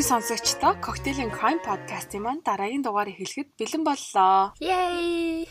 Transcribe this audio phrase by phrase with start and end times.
[0.00, 4.56] Өнөөдрийн сонсогчдоо Cocktail Crime podcast-ийн маань дараагийн дугаарыг хэлэхэд бэлэн боллоо.
[4.56, 5.44] Yay!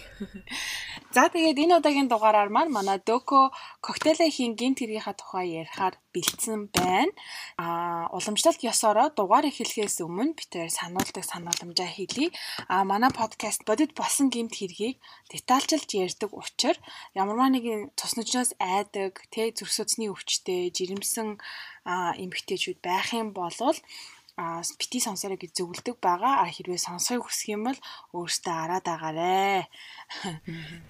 [1.14, 3.54] За тэгээд энэ удаагийн дугаараар маань манай Дөко
[3.86, 7.14] коктейлийн гинт хэргийнхаа тухай ярихаар бэлдсэн байна.
[7.62, 12.34] Аа уламжлалт ёсороо дугаар эхлэхээс өмнө бид тээр сануулдаг санууламжаа хэлье.
[12.74, 14.98] Аа манай подкаст бодит болсон гинт хэргийг
[15.30, 16.82] детальчилж ярьдаг учраас
[17.14, 21.38] ямарваа нэгэн цус нүчнөөс айдаг, тэ зүрхсөцний өвчтэй, жирэмсэн
[22.22, 23.54] эмгтээчүүд байх юм бол
[24.80, 26.44] бити сонсороо гэж зөвлөдөг байгаа.
[26.44, 27.80] А хэрвээ сонсохыг хүсэх юм бол
[28.16, 29.68] өөртөө араад агаарэ.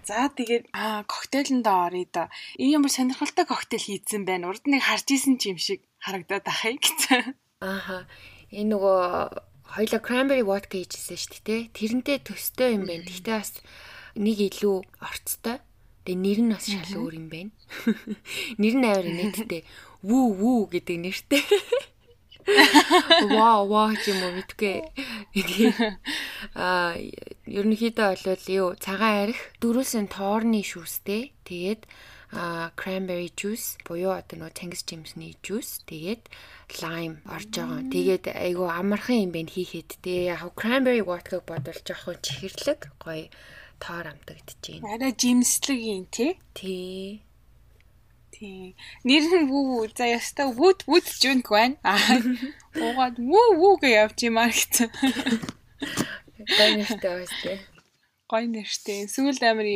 [0.08, 0.70] За тэгээд
[1.10, 2.30] коктейлэнд оръё да.
[2.62, 4.50] Энэ ямар сонирхолтой коктейл хийцэн байна.
[4.50, 7.34] Урд нэг харж исэн ч юм шиг харагдаад ахыг гэсэн.
[7.66, 8.06] Ааха.
[8.54, 9.00] Энэ нөгөө
[9.76, 11.62] хоёлоо cranberry vodka хийжсэн шүү дээ.
[11.74, 13.06] Тэрнтэй төстэй юм байна.
[13.06, 13.54] Гэхдээ бас
[14.18, 15.58] нэг илүү орцтой.
[16.06, 17.52] Тэгээ нэр нь бас шал өөр юм байна.
[18.62, 19.62] Нэр нь аваар нэттэй.
[20.02, 21.44] Вүү вүү гэдэг нэртэй.
[23.30, 24.82] Вау, вау ч юм уу мэдгүй.
[26.56, 26.96] Аа,
[27.46, 31.34] ерөнхийдөө бол юу цагаан арх, дөрүсэн тоорны шүүстэй.
[31.46, 31.86] Тэгээд
[32.32, 36.30] а cranberry juice буюу одоо нөгөө Тэнгис жимсний juice тэгээд
[36.78, 37.82] lime орж байгаа.
[37.90, 39.98] Тэгээд айгу амархан юм байна хийхэд.
[40.06, 43.34] Тэгээ яг cranberry vodka бодвол жоохон чихэрлэг гоё
[43.82, 44.86] тоор амтагдчихээн.
[44.86, 46.38] Арай жимслэг юм тий?
[46.54, 47.26] Тий.
[48.32, 48.76] Тийм.
[49.04, 51.78] Нэр нь вүү за яста вүүд вүүд жүнг байна.
[51.84, 52.22] Аа.
[52.78, 54.90] Уугаад вүү вүү гэж явж юмаа гэсэн.
[56.40, 57.58] Гой нэртэй байстэй.
[58.30, 59.10] Гой нэртэй.
[59.10, 59.68] Сүүл амир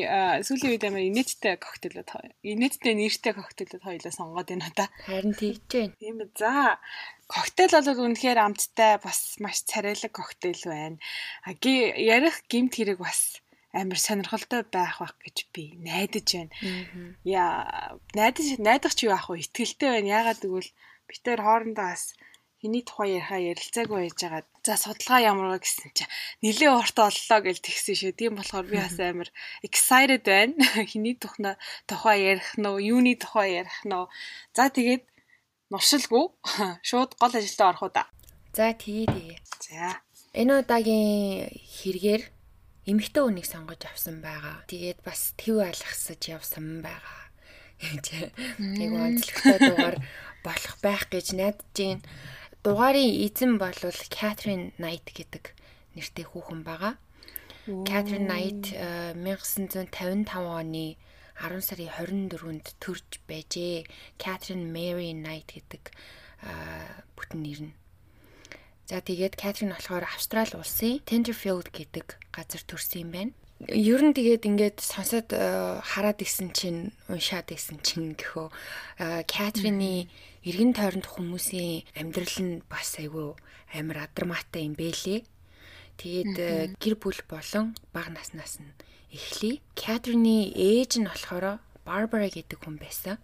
[0.46, 2.10] сүүлийн үед амир инээдтэй коктейлүүд
[2.46, 4.86] инээдтэй нэртэй коктейлүүд хоёлоо сонгоод байна да.
[5.10, 5.98] Харин тийж байна.
[5.98, 6.32] Тийм ээ.
[6.38, 6.78] За
[7.26, 11.02] коктейл бол үнэхээр амттай бас маш царайлаг коктейл байна.
[11.44, 13.43] А ярих гимт хэрэг бас
[13.74, 16.54] амар сонирхолтой байх байх гэж би найдаж байна.
[17.26, 19.42] Яа, найдаж найдах ч юу ах вэ?
[19.42, 20.14] Итгэлтэй байна.
[20.22, 20.70] Яагаад гэвэл
[21.10, 22.14] бид тээр хоорондоо бас
[22.62, 24.44] хэний тухай ярихаа ярилцаагүй байж байгаа.
[24.64, 26.14] За судалгаа ямар вэ гэсэн чинь
[26.46, 28.14] нилээ урт оллоо гэж тэгсэн шүү.
[28.16, 29.30] Тийм болохоор би бас амар
[29.66, 30.56] excited байна.
[30.92, 34.08] Хэний тухна тухай ярих нь уу, юуны тухай ярих нь уу.
[34.56, 35.04] За тэгээд
[35.74, 36.26] нуршилгүй
[36.88, 38.08] шууд гол ажилдаа орох уу да.
[38.56, 39.38] За тэгээ тэгээ.
[39.60, 40.00] За.
[40.38, 42.24] Энэ удаагийн хэрэгээр
[42.90, 44.64] эмэгтэй хүнийг сонгож авсан байгаа.
[44.68, 47.22] Тэгээд бас төв алгасаж явсан байгаа.
[48.60, 49.98] Нэг онцлогтой дугаар
[50.44, 52.04] болох байх гэж найдаж байна.
[52.64, 53.76] Дугаарын эзэн бол
[54.12, 55.52] Catherine Knight гэдэг
[55.96, 56.96] нэртэй хүүхэн байгаа.
[57.88, 58.72] Catherine Knight
[59.16, 60.96] 1955 оны
[61.40, 63.88] 10 сарын 24-нд төрж байжээ.
[64.20, 65.92] Catherine Mary Knight гэдэг
[67.16, 67.74] бүтэн нэр нь.
[68.86, 73.34] За тэгээд Катрин болохоор Австрали улсын Tenterfield гэдэг газар төрсэн юм байна.
[73.72, 78.52] Ер нь тэгээд ингээд сонсоод э, хараад исэн чинь уншаад исэн чинь гэхөө
[79.24, 80.12] Катрины
[80.44, 83.40] эргэн тойронд хүмүүсийн амьдрал нь бас айгүй
[83.72, 85.24] амар адармаатай юм бэлээ.
[85.96, 88.76] Тэгээд э, гэр бүл болон бага наснаас нь
[89.16, 89.64] эхлэе.
[89.80, 93.16] Катрины ээж нь болохоор Барбара гэдэг хүн байсан.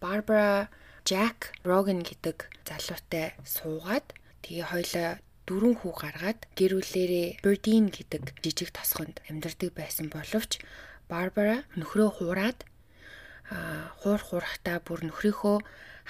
[0.00, 0.72] Барбара
[1.04, 5.10] Jack Rogan гэдэг залуутай суугаад Тэгээ хоёлаа
[5.48, 10.60] дөрвөн хүү гаргаад гэр бүлээрээ Бердин гэдэг жижиг тосгонд амьдардаг байсан боловч
[11.08, 12.58] Барбара нөхрөө хуураад
[14.04, 15.56] хуур хуурахтаа бүр нөхрийнхөө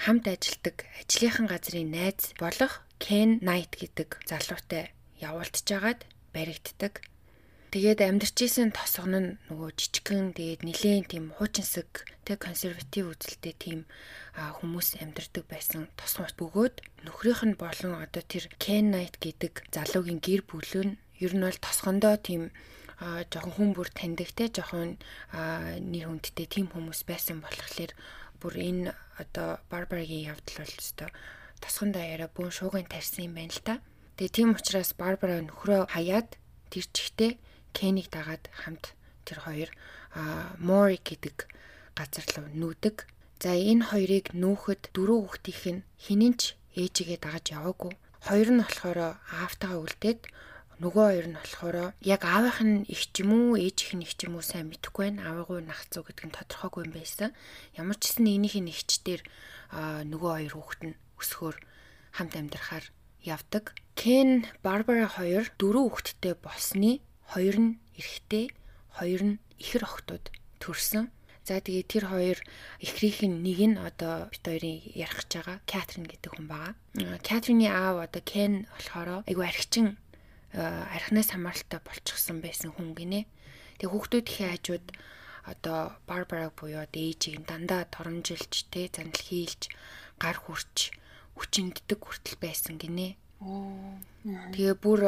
[0.03, 4.91] хамт ажилдаг ажлынхан газрын найз болох Ken Knight гэдэг залуутай
[5.23, 6.03] явуултж агаад
[6.35, 6.99] баригддаг.
[7.69, 11.85] Тэгээд амьдарч исэн тосгон нь нөгөө жижигхэн тэгээд нилээн тийм хуучинсаг
[12.25, 13.79] тэг консерватив үзэлтэй тийм
[14.33, 16.75] хүмүүс амьдардаг байсан тосгон бөгөөд
[17.05, 21.61] нөхрийнх нь болон одоо тэр Ken Knight гэдэг залуугийн гэр бүл нь ер нь бол
[21.61, 22.49] тосгондоо тийм
[23.29, 24.97] жоохон хүн бүр таньдаг те жоохон
[25.29, 27.93] нэр хүндтэй тийм хүмүүс байсан болохоор
[28.41, 31.13] бүр энэ одоо Барбарагийн явдал бол өстой
[31.61, 33.73] тосгондоо яриа бүүн шуугын тарьсан юм байна л та.
[34.17, 36.33] Тэгээ тийм учраас Барбара нөхрөө хаяад
[36.71, 37.37] тэр чихтэй
[37.79, 38.91] Кенийг дагаад хамт
[39.23, 39.69] тэр хоёр
[40.59, 41.47] Мори гэдэг
[41.95, 43.07] газар руу нүүдэг.
[43.39, 46.41] За энэ хоёрыг нүүхэд дөрөв хүүхдийнх нь хинэнч
[46.75, 47.95] ээжигээ дагаж яваагүй.
[48.27, 50.27] Хоёр нь болохоор аавтайгаа үлдээд
[50.83, 54.27] нөгөө хоёр нь болохоор яг аавынх нь их ч юм уу ээжийнх нь их ч
[54.27, 55.23] юм уу сайн мэдэхгүй байна.
[55.31, 57.31] Аавыгуу нахцуу гэдэг нь тодорхойгүй юм байсан.
[57.79, 59.21] Ямар ч гэсэн нэгнийх нь ихчдэр
[60.11, 61.55] нөгөө хоёр хүүхэд нь өсгөр
[62.15, 62.85] хамт амьдрахаар
[63.23, 63.75] явдаг.
[63.95, 68.45] Кен Барбара хоёр дөрөв хүүхэдтэй болсны хоёр нь эрэгтэй,
[68.97, 70.25] хоёр нь ихэр охтууд
[70.57, 71.13] төрсөн.
[71.45, 72.37] За тэгээ тэр хоёр
[72.77, 76.73] эхрийнх нь нэг нь одоо бит хоёрын ярих гэж байгаа Катрин гэдэг хүн байгаа.
[77.25, 79.97] Катрины аав одоо Кен болохоор айгүй архичин
[80.53, 83.25] архинаас хамааралтай болчихсон байсан хүн гинэ.
[83.81, 84.87] Тэгээ хүүхдүүдийн хажууд
[85.45, 89.73] одоо Барбара буюу ээжийг дандаа торомжилж тэ занал хийлж
[90.21, 90.93] гар хүрч
[91.37, 93.17] хүчинддэг хүртэл байсан гинэ.
[93.39, 95.01] Тэгээ бүр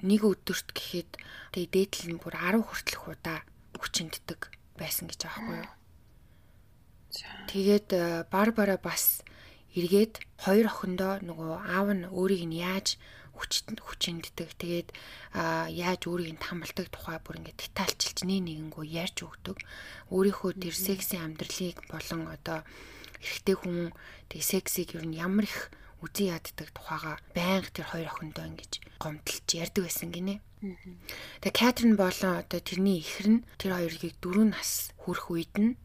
[0.00, 1.10] нэг өдөрт гэхэд
[1.52, 3.44] тэгээ дээдл нь бүр 10 хүртэлх удаа
[3.76, 4.40] хүчинддэг
[4.80, 5.70] байсан гэж байхгүй юу.
[7.52, 7.88] Тэгээд
[8.32, 9.20] Барбара бас
[9.76, 12.96] эргээд хоёр охиндоо нөгөө аав нь өөрийг нь яаж
[13.36, 14.48] хүчинддэг.
[14.56, 14.88] Тэгээд
[15.34, 19.56] яаж өөрийг нь тамалдаг тухай бүр ингээд детальчилж нэг нэгэнгөө ярьж өгдөг.
[20.12, 22.64] Өөрийнхөө тэр секси амьдралыг болон одоо
[23.20, 23.92] эрэгтэй хүн
[24.28, 25.72] тэг сексийг ер нь ямар их
[26.04, 30.40] үзий яддаг тухайга байнга тэр хоёр охиндоо ингэж гомдлж ярьдаг байсан гинэ.
[31.40, 35.78] Тэгээ Катрин болон одоо тэрний ихэр нь тэр хоёрыг дөрөв нас хүрэх үед нь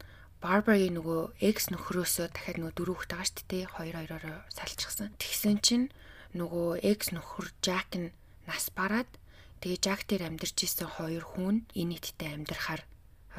[0.43, 3.65] Барбарагийн нөгөө экс нөхрөөсөө дахиад нөгөө дөрөв хүүхэд байгаа шүү дээ.
[3.65, 5.09] Хоёр хоёроо салчихсан.
[5.17, 5.87] Тэгсэн чинь
[6.37, 8.13] нөгөө экс нөхөр Жак нь
[8.45, 9.09] нас бараад
[9.63, 12.83] тэгээ Жак дээр амьдарч исэн хоёр хүн инэттэй амьдрахаар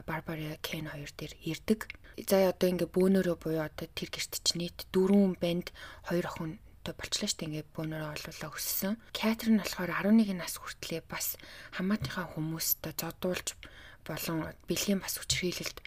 [0.09, 1.81] Барбара Кен хоёр дээр ирдэг.
[2.27, 5.71] За одоо ингээ бөөнөрөө буюу одоо тэр гэрт чи нийт дөрвөн банд
[6.09, 6.59] хоёр охин
[6.95, 8.95] болчлаа штэ ингээ бөөнөрөө олуулаа өссөн.
[9.11, 11.35] Катрин болохоор 11 нас хүртлээр бас
[11.75, 13.59] хамаатынхаа хүмүүстээ зодуулж
[14.07, 15.79] болон бэлгийн бас хүчрхийлэлд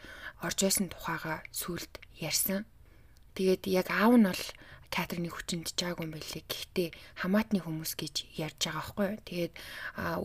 [0.44, 2.68] орж байсан тухайга сүлд ярьсан.
[3.40, 4.44] Тэгээд яг аав нь бол
[4.90, 6.44] Катрины хүчинд жаагүй юм байлээ.
[6.50, 6.90] Гэхдээ
[7.22, 9.22] хамаатны хүмүүс гэж ярьж байгаа байхгүй юу.
[9.30, 9.54] Тэгээд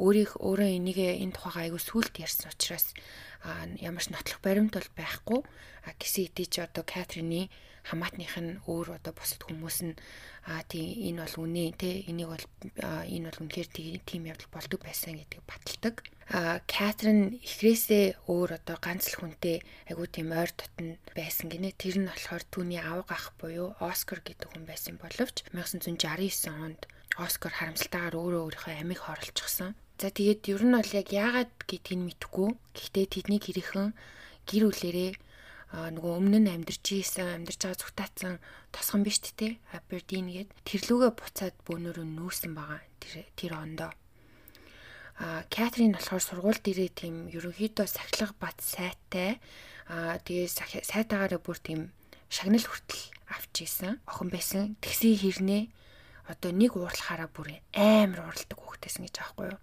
[0.00, 2.96] өөрийг өөрөө энийг энэ тухайгаа айгүй сүлд ярьсан учраас
[3.44, 5.40] ямар ч нотлох баримт бол байхгүй.
[6.00, 7.52] Хэдий ч одоо Катрины
[7.84, 9.94] хамаатных нь өөр одоо бусад хүмүүс нь
[10.48, 12.46] аа тийм энэ бол үнэ те энийг бол
[12.80, 13.68] энэ бол үнэхээр
[14.08, 15.94] тийм явдал болдог байсан гэдгийг баталдаг.
[16.32, 19.60] Аа Катрин ихрээсээ өөр одоо ганц л хүнтэй
[19.92, 21.76] айгуу тийм ойр дотн байсан гинэ.
[21.76, 26.88] Тэр нь болохоор түүний авга ах буюу Оскар гэдэг хүн байсан боловч 1969 онд
[27.20, 29.76] Оскар харамсалтайгаар өөрөө өөрийнхөө амийг хорлцсон.
[30.00, 32.48] За тэгээд ер нь бол яг яагаад гэдгийг мэдэхгүй.
[32.74, 33.94] Гэхдээ тэдний гэрхэн
[34.48, 35.12] гэр бүлэрээ
[35.74, 38.34] нөгөө өмнө нь амьдарч ийсэн амьдарч байгаа зүгтаацсан
[38.70, 43.90] тосгон биш тээ Абердин гээд тэрлүүгээ буцаад бөөнөрөө нүүрсэн байгаа тэр тэр ондоо.
[45.18, 49.42] А Катрин болохоор сургууль дээрээ тийм ерөнхийдөө сахилга бат сайтай.
[49.90, 50.46] А тэгээ
[50.86, 51.90] сайтаагаараа бүр тийм
[52.30, 53.04] шагнал хүртэл
[53.34, 54.78] авч ийсэн охин байсан.
[54.78, 55.62] Тэгсээ хэрнээ
[56.30, 59.60] одоо нэг уурлахаараа бүр амар уралдаг хүүхдээсэн гэж аахгүй юу?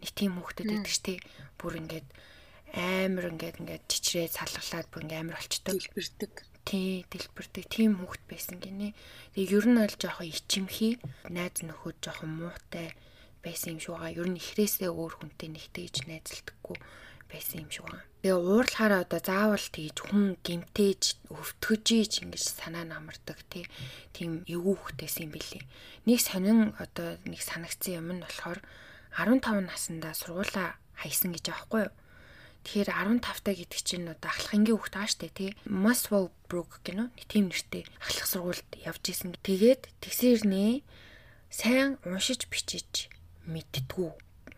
[0.00, 1.20] Нэг тийм хүүхдэд байдаг штеп
[1.56, 2.08] бүр ингээд
[2.74, 5.78] амар ингээд ингээд чичрээ салгалаад бүр ингээд амар болчтой.
[5.78, 6.32] Дэлбэрдэг.
[6.66, 7.64] Тий, дэлбэрдэг.
[7.70, 8.98] Тийм хүүхэд байсан гинэ.
[9.38, 10.98] Тэгээ ер нь бол жоохон ичимхий,
[11.30, 12.90] найз нөхөд жоохон муутай
[13.44, 14.18] байсан юм шиг байгаа.
[14.18, 16.76] Ер нь ихрээсээ өөр хүнтэй нэгтгэж найзалдаггүй
[17.30, 18.02] байсан юм шиг байгаа.
[18.24, 23.68] Тэгээ уурлахаараа одоо заавал тэгж хүн гимтээж өвтгөжиж ингэж санаа намардаг тий.
[24.16, 25.62] Тийм эвгүй хөхтэйсэн юм билий.
[26.08, 28.64] Нэг сонин одоо нэг санагцсан юм нь болохоор
[29.12, 31.92] 15 наснда сургуулаа хайсан гэж аахгүй юу?
[32.64, 35.50] Тэгэхээр 15 таа гэдэг чинь одоо ахлахынгийн хүүхд байгаа штэ тий.
[35.68, 37.28] Maslow Brook гэнэ үү?
[37.28, 39.36] Тийм нэртэй ахлах сургуульд явж исэн.
[39.44, 40.80] Тэгээд тэгсэрнээ
[41.52, 43.12] сайн уншиж бичиж
[43.44, 44.10] мэдтгүү.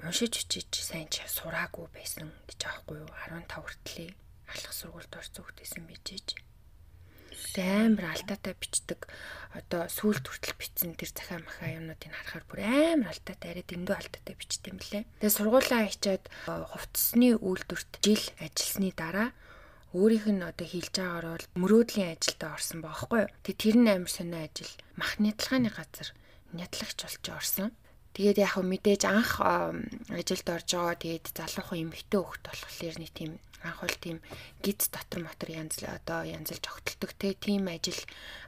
[0.06, 3.10] Уншиж бичиж сайн ч сураагүй байсан гэж аахгүй юу?
[3.26, 4.10] 15 хүртлээ
[4.54, 6.38] ахлах сургуульд орсон хүүхдээсэн бижиж
[7.60, 9.00] амар алдаатай бичдэг
[9.56, 14.34] одоо сүүлд хүртэл бичсэн тэр захаа махаа юмнуудыг харахаар бүр амар алдаатай арай дэндүү алдаатай
[14.36, 15.04] бичдэг юм лээ.
[15.20, 19.28] Тэгээ сургуулаа хичээд хувцсны үйлдвэрт жил ажилласны дараа
[19.96, 23.32] өөрийнх нь одоо хийж байгаагаар бол мөрөөдлийн ажилдаа орсон баахгүй юу.
[23.44, 26.08] Тэгээ тэр нь амар сонио ажил махны талгааны газар
[26.52, 27.70] нядлагч болж орсон.
[28.12, 33.82] Тэгээд яг мэдээж анх ажилд орж байгаа тэгээд залуухан эмэгтэй хөхт болохоор нэг тийм анх
[33.82, 34.18] бол тийм
[34.62, 37.98] гиз дотор мотор янз одоо янзлж огтолдог те тийм ажил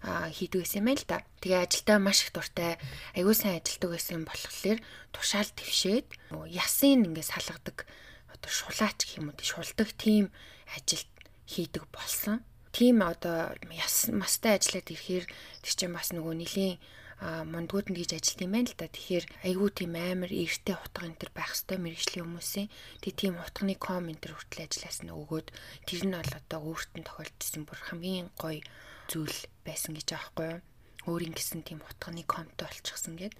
[0.02, 1.26] хийдэг гэсэн юм л да.
[1.42, 2.78] Тэгээ ажилдаа маш их дуртай
[3.18, 4.78] аягүй сайн ажилдаг байсан болохоор
[5.10, 6.06] тушаал твшээд
[6.48, 7.84] ясын ингээд салгадаг
[8.30, 10.30] одоо шулаач гэх юм уу шулдаг тийм
[10.72, 11.10] ажилд
[11.50, 12.44] хийдэг болсон.
[12.72, 15.26] Тийм одоо яс мастай ажиллаад ирэхээр
[15.64, 16.76] тэр чинь бас нөгөө нэлийн
[17.22, 18.86] мундгууд нь гэж ажилт юм байна л да.
[18.86, 22.68] Тэгэхээр айгүй тийм амар эрттэй утга энэ төр байх хэвээр мэрэгжлийн хүмүүсийн
[23.02, 25.48] тэг тийм утганы ком энэ төр хүртэл ажиллаас нь өгөөд
[25.82, 28.62] тэр нь бол одоо өөртөө тохиолдсон бүр хамгийн гоё
[29.10, 30.60] зүйл байсан гэж аахгүй юу?
[31.08, 33.34] өөрийн гэсэн тийм утганы комтой болчихсон гэд.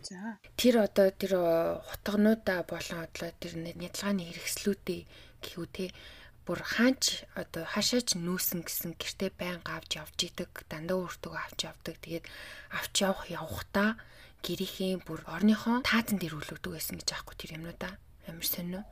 [0.56, 1.36] Тэр одоо тэр
[1.84, 5.00] утгануудаа болон одоо тэр нядлагын хэрэгслүүдээ
[5.44, 5.92] гэхүү те
[6.48, 12.00] бүр хаач одоо хашаач нүүсэн гэсэн гэртээ байнга авч явж идэг дандаа өөртөө авч явдаг.
[12.00, 12.24] Тэгээд
[12.72, 14.00] авч явах явахдаа
[14.40, 17.92] гэрийнхээ бүр орныхоо таазан дээр үлгдэг байсан гэж аахгүй тэр юмнуудаа
[18.24, 18.82] амар сонио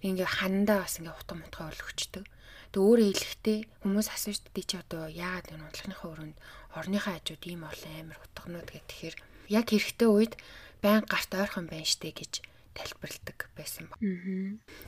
[0.00, 2.24] ингээ хандаа бас ингээ утга мутгаа өлгчдөг
[2.72, 6.36] тэг өөрөө хэлэхдээ хүмүүс асууж дээ чи одоо яагаад энэ удлахныхаа өрөөнд
[6.78, 9.16] орныхоо хажууд ийм олон амар утганууд гэх тэгэхээр
[9.58, 10.32] яг хэрэгтэй үед
[10.84, 12.32] байн гарт ойрхон байна штэ гэж
[12.76, 13.96] тайлбарладаг байсан ба.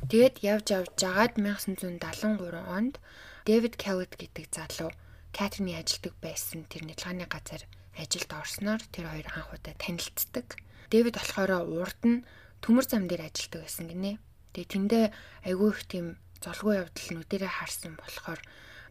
[0.07, 3.01] Тэгээд явж явж жагаад 1973 онд
[3.49, 4.93] Дэвид Келлет гэдэг залуу
[5.33, 7.65] Катрины ажилдаг байсан тэр нэлгааны газар
[7.97, 10.57] ажилд орсноор тэр хоёр анх удаа танилцдаг.
[10.93, 12.25] Дэвид болохоор урд нь
[12.63, 14.21] төмөр зам дээр ажилладаг байсан гинэ.
[14.53, 15.05] Тэгээ тэндээ
[15.49, 16.07] айгүй их тийм
[16.41, 18.41] золгүй явдал нүдэрээ харсан болохоор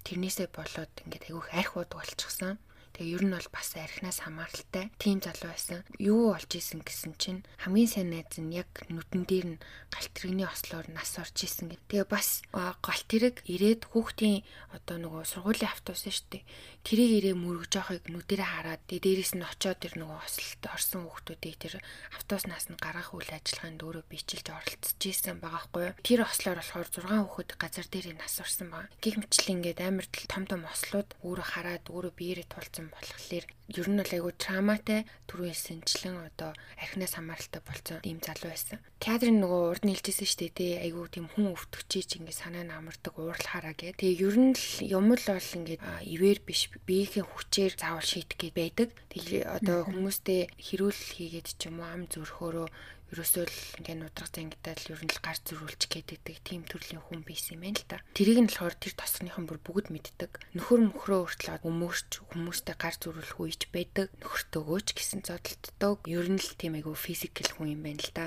[0.06, 2.56] тэрнээсээ болоод ингээд айгүй их арх уудаг болчихсон.
[2.98, 5.86] Тэгээ ер нь бол бас архинаас хамааралтай тийм залуу байсан.
[6.01, 9.62] Юу болж исэн гэсэн чинь хамгийн сайн найз нь яг нүдэн дээр нь
[9.94, 11.77] галт тэрэгний ослоор нас орж исэн.
[11.77, 14.42] Тэгээ бас галт тэрэг ирээд хүүхдийн
[14.74, 16.44] одоо нөгөө сургуулийн автобус шүү дээ.
[16.82, 21.56] Тэрийг ирээ мөргөж явахыг нүдэрээ хараад тэгээ дээрээс нь очиод тэр нөгөө ослолт орсон хүүхдүүдийг
[21.62, 21.74] тэр
[22.18, 25.94] автобуснаас нь гаргах үйл ажиллагаанд өөрөө бичилж оролцож исэн байгаа хгүй.
[26.01, 28.89] Тэр ослоор болохоор 6 хүүхэд газар дээр нас орсон байгаа.
[28.98, 33.88] Гэх мэтлээ ингээд амар том том ослууд өөрөө хараад өөрөө биеэрээ тулцсан болсон болохоор ер
[33.91, 38.79] нь бол айгүй травматай түрүүсэн члэн одоо архинаас хамааралтай болсон ийм залуу байсан.
[39.03, 43.75] Театрын нөгөө урд шүү дээ тий айгүй тийм хүн өвтгчиж ингээд санаа нь амардаг уурлахаараа
[43.75, 44.00] гэ.
[44.00, 48.56] Тэгээ ер нь л юм л бол ингээд ивэр биш биеийн хүчээр заавал шийдэх гээд
[48.56, 48.89] байдаг.
[49.12, 52.67] Тэгээ одоо хүмүүстэй хэрүүл хийгээд ч юм уу ам зүрхөөрөө
[53.14, 57.24] ерөөсөө л ингээ нудрах зангидаад л ер нь л гар зөрүүлчих гэдэг тийм төрлийн хүн
[57.24, 58.04] байсан юм байна л та.
[58.12, 60.32] Тэрийг нь болохоор тэр тосгоныхон бүр бүгд мэддэг.
[60.60, 64.12] Нөхөр мөхрөө хүртэл өмөрч хүмүүстэй гар зөрүүлэх үеч байдаг.
[64.20, 66.04] Нөхөртөөгөөч гэсэн зодтолтдог.
[66.08, 68.26] Ер нь л тийм айгу физикэл хүн юм байна л та.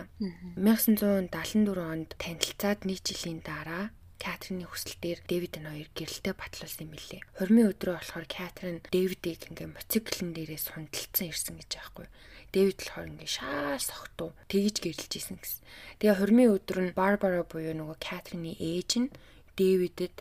[0.57, 7.25] 1974 онд танилцаад нэг жилийн дараа Катрины хүсэлтээр Дэвид нь хоёр гэрэлтэй батлуулсан юм билээ.
[7.41, 12.05] Хормын өдрөө болохоор Катрин Дэвидийг ингээ моциклэн дээрээ сундалцсан ирсэн гэж аахгүй.
[12.51, 15.63] Дэвид болохоор ингээ шаал сохтуу тэгж гэрэлж исэн гэсэн.
[16.03, 19.15] Тэгээ хормын өдөр нь Барбара буюу нөгөө Катрины ээж нь
[19.55, 20.17] Дэвидэд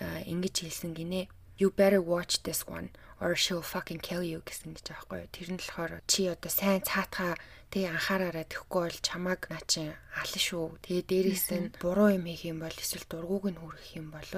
[0.00, 1.28] ингэж хэлсэн гинэ.
[1.56, 5.28] You better watch this one or she'll fucking kill you гэсэн гэж аахгүй.
[5.32, 7.40] Тэр нь болохоор чи одоо сайн цаатгаа
[7.72, 9.88] тэгээ анхаараараа тэхгүй бол чамааг наа чи
[10.20, 10.76] алан шүү.
[10.84, 14.28] Тэгээ дээрээс нь буруу юм хийх юм бол эсвэл дургууг нь хүргэх юм бол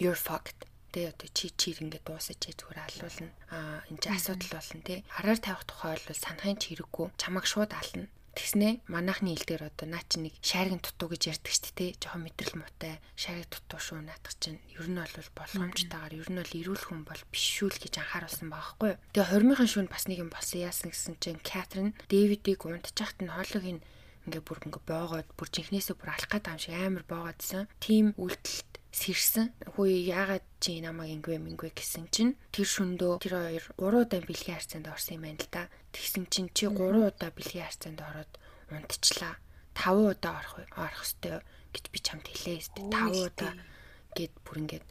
[0.00, 0.71] you're fucked.
[0.92, 3.28] Тэгээ одоо чи чир ингээд дуусаж чи зүгээр алуулна.
[3.48, 5.04] Аа энэ чи асуудал болно те.
[5.08, 7.06] Хараар тавих тухай бол санахын ч хэрэггүй.
[7.16, 8.12] Чамааг шууд ална.
[8.32, 11.90] Тэгснэ манайхны хэл дээр одоо наа чи нэг шааргийн дутуу гэж ярьдаг шүү дээ.
[12.00, 14.60] Жохон мэдрэл муутай шааргийн дутуу шүү наадах чинь.
[14.72, 18.48] Ер нь бол болгоомжтойгоор ер нь бол эрүүл хүн бол биш шүү л гэж анхааруулсан
[18.48, 18.92] байгаа хгүй.
[19.12, 23.66] Тэгээ хормынхан шүүнд бас нэг юм болсон яасан гэсэн чинь Катрин Дэвидийг унтчихт нь хоолойг
[23.68, 23.84] нь
[24.24, 27.68] ингээ бүр ингээ боогоод бүр жинхнээсээ бүр алах гэдэг юм шиг амар боогодсон.
[27.84, 29.56] Тим үйлдэлт сэрсэн.
[29.72, 34.56] Хөөе яагаад чи намайг ингэвэ мингвэ гэсэн чинь тэр шөндөө тэр хоёр 3 удаа бэлгийн
[34.60, 35.62] харьцаанд орсон юм байна л да.
[35.96, 38.32] Тэгсэн чинь чи 3 удаа бэлгийн харьцаанд ороод
[38.68, 39.34] унтчлаа.
[39.72, 41.40] 5 удаа орох орох ёстой
[41.72, 42.84] гэж би чамд хэлээ өстэй.
[42.92, 43.52] 5 удаа
[44.12, 44.86] гэд бүр ингээд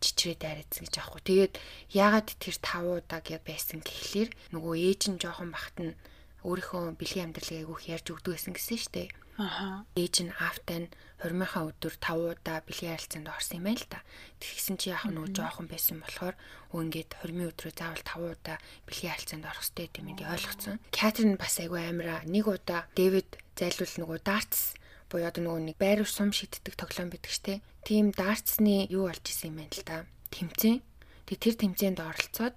[0.00, 1.22] чичрээ дайрацсан гэж аахгүй.
[1.22, 1.54] Тэгээд
[1.92, 5.92] яагаад тэр 5 удаа гэд байсан гэхлээр нөгөө ээж нь жоохон бахт нь
[6.42, 9.08] өөрийнхөө бэлгийн амьдралыг айгүйх ярьж өгдөг байсан гэсэн дээ.
[9.38, 9.84] Аха.
[9.96, 14.04] Ээж нь аавтай нь хормынхаа өдөр 5 удаа бэлгийн харилцаанд орсон юм байна л та.
[14.42, 16.36] Тэгсэн чи яах нөгөө жоохон байсан болохоор
[16.76, 20.76] ингээд хормын өдрөө заавал 5 удаа бэлгийн харилцаанд орох хэрэгтэй гэм ингээд ойлгоцсон.
[20.92, 24.76] Катрин бас айгүй амира нэг удаа Дэвид зайлуул нөгөө дартс
[25.08, 27.64] буюу одоо нөгөө нэг байр сум шиддэг тоглоом байдаг штэ.
[27.88, 29.96] Тийм дартсны юу болж исэн юм байна л та.
[30.32, 30.80] Тэмцээн.
[31.28, 32.56] Тэг тэр тэмцээнд оролцоод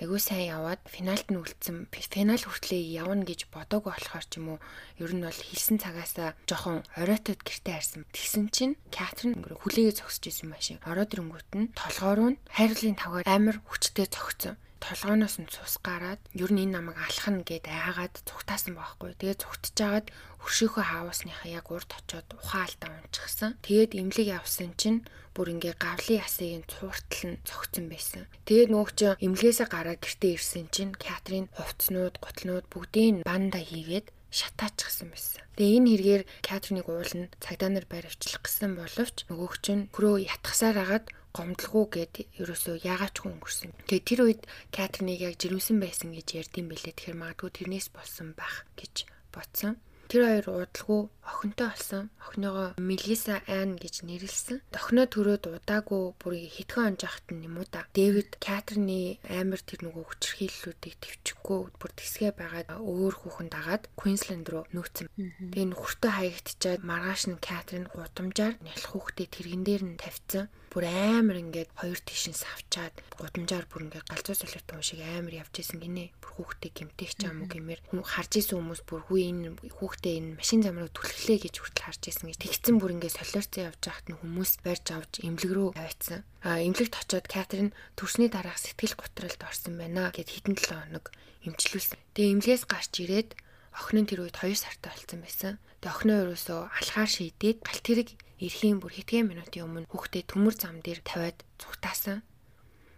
[0.00, 4.58] айгүй сайн яваад финалд нь үлдсэн финал хүртлээ явна гэж бодоогүй болохоор ч юм уу
[5.00, 8.02] ер нь бол хэлсэн цагаасаа жоохон оройтод гэрте харсан.
[8.12, 10.76] Тэгсэн чинь Катрин хүлээгээ зогсож исэн машин.
[10.84, 16.50] Ороод ирэнгүүт нь толгоор нь хайрлын тавгаар амар хүчтэй зогцсон толгооноос нь цус гараад ер
[16.52, 19.16] нь энэ намайг алах нь гэд айгаад цугтаасан байхгүй.
[19.18, 20.06] Тэгээд цугтж агаад
[20.42, 23.56] хөршөөхөө хаавсныхаа яг урд очоод ухаалтаа унчихсан.
[23.66, 25.02] Тэгээд имлэг явсан чинь
[25.36, 28.24] бүр ингээ гавлын ясыг нь цууртал нь цогцсон байсан.
[28.48, 35.44] Тэгээд чинь эмнэлгээсээ гараад гэртээ ирсэн чинь Катрин хувцснууд, гутлнууд бүгдийг банда хийгээд шатаачихсан байсан.
[35.56, 41.06] Тэгээ энэ хэрэгээр Катриныг уулна цагдаа нар баривчлах гэсэн боловч нөгөөх чинь хөрөө ятгасаар агаад
[41.36, 43.70] гомдлого гэд ерөөсөө яагаач хүн өнгөрсөн.
[43.88, 46.96] Тэгээ тэр үед Катриныг яг жирэмсэн байсан гэж ярьдсан бэлээ.
[46.96, 49.76] Тэгэхээр магадгүй тэрнээс болсон байх гэж бодсон.
[50.06, 52.04] Тэр хоёр уудалгүй охинтой болсон.
[52.22, 54.62] Охиныгоо Мелиса Айн гэж нэрлсэн.
[54.70, 57.90] Охиноо төрөөд удаагүй бүр хитгэн онжахт нь юм уу да.
[57.90, 64.64] Дэвид Катрины амар тэр нөгөө хүчрхийллүүдийг төвчгөө бүр тэсгээ байгаад өөр хүүхэн дагаад Квинсленд руу
[64.70, 65.10] нөөцсөн.
[65.10, 71.38] Тэгээ нөхөртөө хаягдчаад маргааш нь Катрин гудамжаар нялх хүүхдээ тэрэгэн дээр нь тавьсан бүр амар
[71.40, 76.12] ингээд хоёр тишин савчаад гудамжаар бүр ингээд галзуу солиотой шиг амар явж исэн гинэ.
[76.20, 80.36] Бүр хүүхдээ гимтэх ч юм уу гэмээр харж исэн хүмүүс бүр хүү энэ хүүхдээ энэ
[80.36, 84.06] машин зам руу түлхлээ гэж хүртэл харж исэн гэж тэгсэн бүр ингээд солиорцсон явж байхад
[84.10, 86.20] нь хүмүүс барьж авч эмнэлэг рүү аваадсан.
[86.46, 91.10] А эмнэлэгт очиод Катрин төрсний дараах сэтгэл готролд орсон байна гэд хэдэн 7 хоног
[91.46, 91.98] эмчилүүлсэн.
[92.14, 93.30] Тэгээ эмнэлгээс гарч ирээд
[93.76, 95.54] охин нь тэр үед 2 сартай болсон байсан.
[95.80, 98.08] Тэгээ охиноо ерөөсөө алхаар шийдээд галт тэрэг
[98.40, 102.20] эрхийн бүр хэдхэн минутын өмнө хүүхдээ төмөр зам дээр тавиад цугтаасан.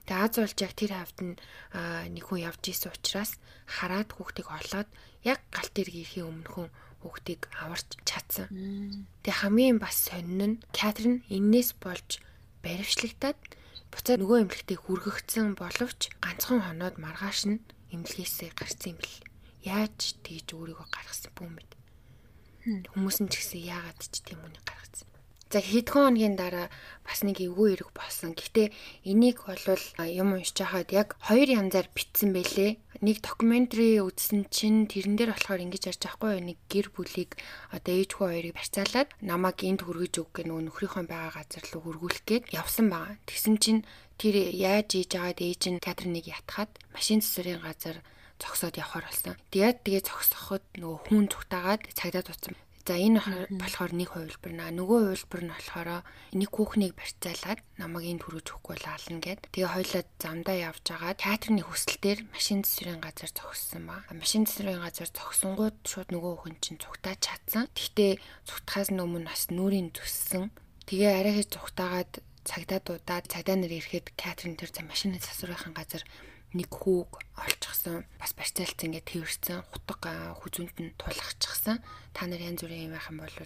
[0.08, 1.34] Тэгээ аз яг тэр хавьд нь
[2.16, 3.36] нэг хүн явж исэн учраас
[3.68, 4.88] хараад хүүхдийг олоод
[5.22, 6.68] яг галт ирэх ирэхийн өмнөхөн
[7.04, 8.48] хүүхдийг аварч чадсан.
[9.22, 12.18] Тэгээ хамгийн бас сонин нь Катрин эннээс болж
[12.64, 13.38] баривчлагтаад
[13.92, 17.62] буцаад нөгөө эмнэлэгтээ хүргэгдсэн боловч ганцхан хоноод маргааш нь
[17.94, 19.18] эмнэлгээсээ гарсан юм бэл.
[19.62, 21.70] Яаж тэгж өөрийгөө гаргасан бүү мэд.
[22.92, 25.08] Хүмүүс нь ч гэсэн яагаад ч тийм үнийг гаргацсан.
[25.48, 26.68] За хэдхэн хоногийн дараа
[27.08, 28.36] бас нэг эвгүй эрг болсон.
[28.36, 28.68] Гэхдээ
[29.08, 29.64] энийг бол
[30.04, 32.76] юм уншиж хахад яг хоёр янзаар битсэн байлээ.
[33.00, 36.44] Нэг докюментари үзсэн чинь тэрэн дээр болохоор ингэж ярьж байхгүй?
[36.44, 37.40] Нэг гэр бүлийг
[37.72, 41.82] одоо ээж хүү хоёрыг барьцаалаад намайг энд хүргэж өг гэх нөгөө нөхрийнхөө байгаа газар руу
[41.96, 43.16] хөргүүлэх гээд явсан байгаа.
[43.24, 43.80] Тэгсэн чинь
[44.20, 48.04] тэр яаж ийж агаад ээж нь Катриныг ятхаад машин цэцэрийн газар
[48.36, 49.38] зогсоод явхаар болсон.
[49.48, 52.58] Тэгээд тэгээ зогсоход нөгөө хүн зүгтаагаад цагдаа туцсан.
[52.88, 53.20] За энэ
[53.52, 54.72] болохоор нэг хувилбар наа.
[54.72, 55.90] Нөгөө хувилбар нь болохоор
[56.32, 59.44] нэг хүүхнийг барьцаалаад намайг энд хүргэж өгөхгүй лаална гэд.
[59.52, 61.12] Тэгээ хоёлаа замдаа явж байгаа.
[61.20, 64.08] Театрны хүсэлтээр машин цэцрийн газар зогссон ба.
[64.08, 67.68] Машин цэцрийн газар зогсонгууд шууд нөгөө хүн чинь цугтаа чадсан.
[67.76, 70.48] Гэхдээ цугтахаас өмнө бас нүрийн зүссэн.
[70.88, 76.08] Тэгээ арай хийж цугтаагаад цагдаа дуудаад цагдаа нар ирэхэд Катрин тэр машины засварынхан газар
[76.56, 81.84] нэг хүүг олчихсан бас барьцаалцсан ингээд тэрсэн хутга хүзүнд нь тулахчихсан
[82.16, 83.36] та нар янз бүрийн юм байхan бол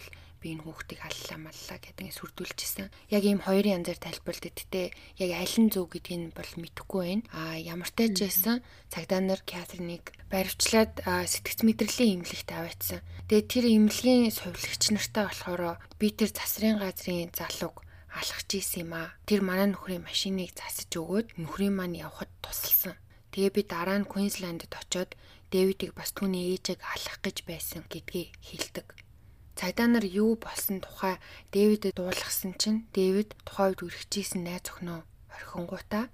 [0.43, 2.91] би энэ хүүхдийг аллаа маллаа гэдэг сүрдүүлчихсэн.
[3.15, 4.87] Яг ийм хоёрын янзаар тайлбарлалт гэдэгтээ
[5.23, 7.23] яг аль нь зөв гэдгийг нь бол мэдэхгүй байна.
[7.31, 8.59] А ямар ч байсан
[8.91, 12.99] цагдаа нар Катриныг баривчлаад сэтгц мэдрэлийн имлэгт аваадсан.
[13.31, 17.87] Тэгээ тэр имлэгийн сувилагч нартай болохоор би тэр засрын газрын залууг
[18.19, 19.09] алхаж исэн юм аа.
[19.27, 22.95] Тэр манай нөхрийн машиныг засаж өгөөд нөхрийн маань явхад тусалсан.
[23.33, 25.11] Тэгээ би дараа нь Квинсландд очоод
[25.53, 28.87] Дэвидийг бас түүний ээжийг алах гэж байсан гэдгийг хэлдэг.
[29.57, 31.21] Цагдаа нар юу болсон тухай
[31.53, 36.09] Дэвидэд дуулгасан чинь Дэвид тухайд үргэжсэн найз охиноо орхингуудаа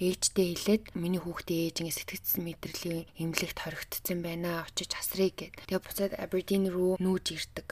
[0.00, 5.54] ээжтэй хэлээд миний хүүхдээ ээжийн сэтгцсэн мэдрэлийн эмнэлэгт хоригдсон байна очиж асрыг гэд.
[5.70, 7.68] Тэгээ буцаад Абердин руу нүүж ирдэг.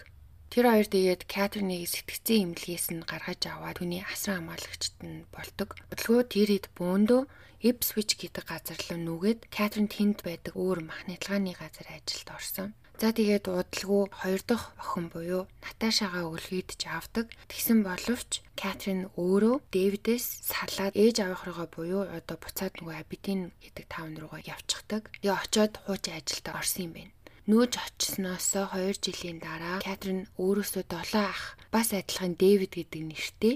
[0.53, 5.69] Тэр хоёр тэгээд Катриныг сэтгцэн имлгээс нь гаргаж аваад түүний асран хамгаалагчд нь болдог.
[5.93, 7.23] Бодлогоо тэр хэд бөөндөө
[7.69, 12.71] Ipswich гэдэг газар руу нүгээд Катрин тэнд байдаг өөр махны газар ажилд орсон.
[12.99, 17.31] За тэгээд удалгүй хоёр дахь охин буюу Наташагаа өлгийдж авдаг.
[17.47, 24.19] Тэгсэн боловч Катрин өөрөө Дэвидээс салаад ээж аваахрыгаа буюу одоо буцаад нөгөө Абидин гэдэг таун
[24.19, 25.15] руугаа явчихдаг.
[25.23, 27.13] Тэгээ очоод хуучин ажилд орсон юм байна.
[27.49, 33.55] Нүүж очсноос 2 жилийн дараа Катрин өөрөөсөө 7 ах бас адилхан Дэвид гэдэг нэртэй.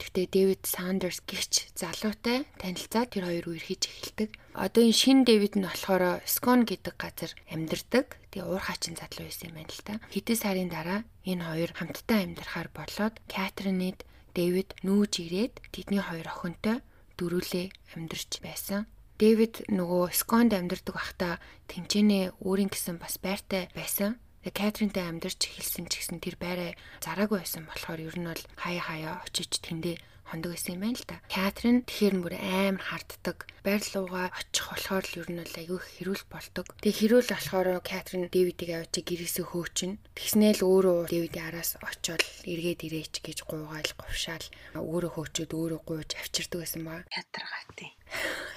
[0.00, 4.30] Гэхдээ Дэвид Сандерс гихч залуутай танилцаад тэр хоёр үерхэж эхэлдэг.
[4.56, 8.16] Одоо энэ шин Дэвид нь болохоор Скон гэдэг газар амьдардаг.
[8.32, 10.00] Тэгээ уур хачин залуу байсан юм байна л та.
[10.08, 16.80] Хэдэн сарын дараа энэ хоёр хамтдаа амьдрахаар болоод Катринид Дэвид нүүж ирээд тэдний хоёр охинтой
[17.20, 18.88] дөрүлээ амьдарч байсан.
[19.14, 21.34] Дэвид нөгөө Сконд амьдардаг байхдаа
[21.70, 24.18] тэмчэнэ өөрийн гэсэн бас байртай байсан.
[24.42, 28.84] Тэгээ Катринтай амьдарч эхэлсэн ч гэсэн тэр байраа зараагүй байсан болохоор ер нь бол хаяа
[28.90, 29.96] хаяа очиж тэндээ
[30.28, 31.16] хондог байсан юм байна л да.
[31.30, 33.38] Катрин тэгэхээр бүр амар харддаг.
[33.62, 36.66] Байр лууга очих болохоор л ер нь бол аягүй хэрүүл болдог.
[36.80, 39.92] Тэгээ хэрүүл болохоор Катрин Дэвидийг авчи гэрээсээ хөөчин.
[40.16, 46.58] Тэгснээл өөрөө Дэвидийн араас очоод эргээд ирээч гэж гуйгаал говшаал өөрөө хөөчөөд өөрөө гуйж авчирдаг
[46.64, 47.04] байсан ба.
[47.12, 47.86] Ятаргаати.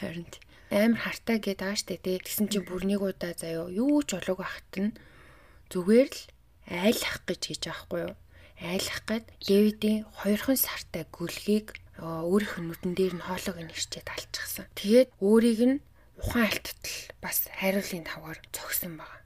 [0.01, 0.27] Харин
[0.71, 2.17] амар хартай гээд байгаа штэ тий.
[2.19, 4.91] Тэгсэн чинь бүр нэг удаа заяо юу ч болоог байхад нь
[5.71, 6.21] зүгээр л
[6.67, 8.15] айлах гэж хийж аахгүй юу.
[8.59, 14.65] Айлах гээд Дэвидийн хоёрхан сартай гүлгийг өөрийнх нь нүдэн дээр нь хоолойг нь ирчээд алчихсан.
[14.75, 15.77] Тэгээд өөрийг нь
[16.19, 19.21] ухаан алттал бас хариулын тавгаар зогсон байгаа.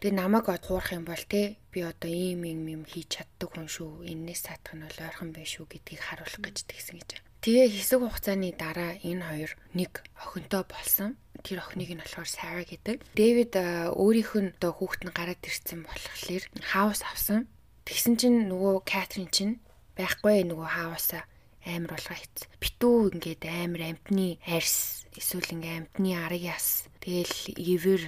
[0.00, 4.08] Тэгээ намайг хуурах юм бол те би одоо ийм юм юм хийж чаддаг хүн шүү.
[4.08, 7.10] Эннээс сатах нь бол ойрхон байх шүү гэдгийг харуулах гэж тэгсэн гэж.
[7.44, 11.20] Тэгээ хэсэг хугацааны дараа энэ хоёр нэг охинтой болсон.
[11.44, 13.04] Тэр охиныг нь болохоор Сара гэдэг.
[13.12, 13.52] Дэвид
[13.92, 16.40] өөрийнх нь одоо хүүхэд нь гараад ирсэн болохоор
[16.72, 17.44] хаус авсан.
[17.84, 19.60] Тэгсэн чинь нөгөө Катрин чинь
[19.92, 21.28] байхгүй нөгөө хаусаа
[21.68, 22.48] амар болгоо хийц.
[22.64, 28.02] Битүү ингээд амар амтны арьс эсвэл ингээд амтны аргяас тэгэл ивэр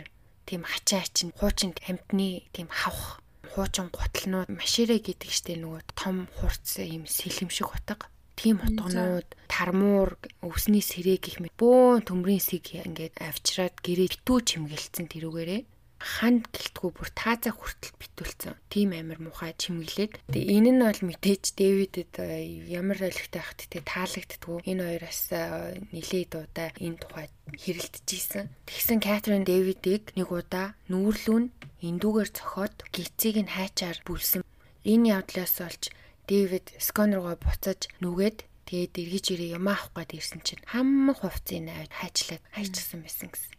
[0.48, 3.20] тийм хачаа чинь хуучин амтны тийм хавх
[3.52, 10.84] хуучин гутлнууд маширэ гэдэг штеп нөгөө том хурц юм сэлэмшиг утга тийм утганууд тармуур өвсний
[10.84, 15.62] сэрэг гэх мэт бөөн төмрийн сэг ингээд авчраад гэрээ битүү чимгэлцэн тэрүүгээрээ
[15.96, 18.54] ханд гэлтгүү бүр таазаа хүртэл битүүлсэн.
[18.68, 20.20] Тийм амир мухай чимгэлээд.
[20.28, 24.68] Тэгээ энэ нь бол мэдээж Дэвидэд э, ямар солигтой хат те таалагддгүү.
[24.68, 28.46] Энэ хоёроос э, нилээд удаа энэ тухай хэрэлдэжсэн.
[28.68, 31.48] Тэгсэн Катрин Дэвидийг нэг удаа нүүрлүүн
[31.80, 34.44] эндүүгээр цохоод гицийг нь хайчаар бүлсэн.
[34.84, 35.82] Энэ явдлаас болж
[36.28, 41.62] Дэвид Скон руугаа буцаж нүгээд Тэгээд эргэж ирээ юм авах гээд ирсэн чинь хамаг хувцсыг
[41.62, 43.54] навид хайчлаад хайчихсан байсан гэсэн.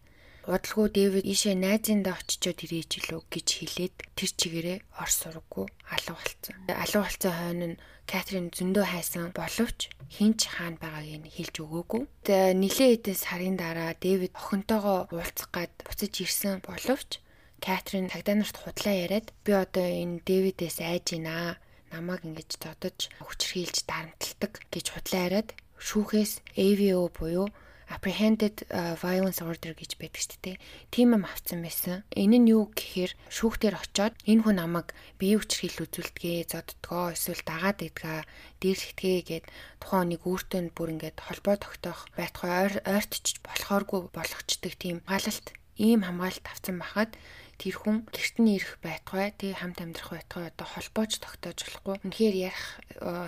[0.51, 6.55] Удалгүй Дэвид ийшээ найзындаа очичоод ирээж илүү гэж хэлээд тэр чигээрээ ор сургаггүй алуу болцсон.
[6.67, 9.79] Алуу болцсон хойно нь Катрин зөндөө хайсан боловч
[10.11, 12.03] хинч хаана байгааг нь хэлж өгөөгүй.
[12.27, 17.23] Тэгээ нилээ хэдэн сарын дараа Дэвид охинтойгоо уулзах гад буцаж ирсэн боловч
[17.63, 21.59] Катрин цагдаа нарт худлаа яриад би одоо энэ Дэвидээс айж гинэ
[21.93, 27.47] намайг ингэж зодож хүчрхийлж дарамталдаг гэж худлаа яриад шүүхээс AVO буюу
[27.87, 28.67] apprehended
[28.99, 30.57] violence order гэж байдаг шүү дээ.
[30.91, 32.03] Тийм юм авсан байсан.
[32.11, 37.79] Энэ нь юу гэхээр шүүхтэр очоод энэ хүн намайг бие хүчрхийл үзүүлдэгэ зоддгоо эсвэл дагаад
[37.87, 38.27] идгээ
[38.59, 39.45] дээрлэгтгээ гэд
[39.79, 45.47] тухайн нэг өөртөө бүр ингээд холбоо тогтоох байтугай ойртч болохооргүй болгочдөг тийм хамгаалалт
[45.79, 47.11] ийм хамгаалалт авсан байхад
[47.57, 51.95] тэр хүн гэрт нь ирэх байтугай тэг хамт амьдрах байтугай одоо холбоож тогтоож болохгүй.
[52.05, 52.65] Үнэхээр ярих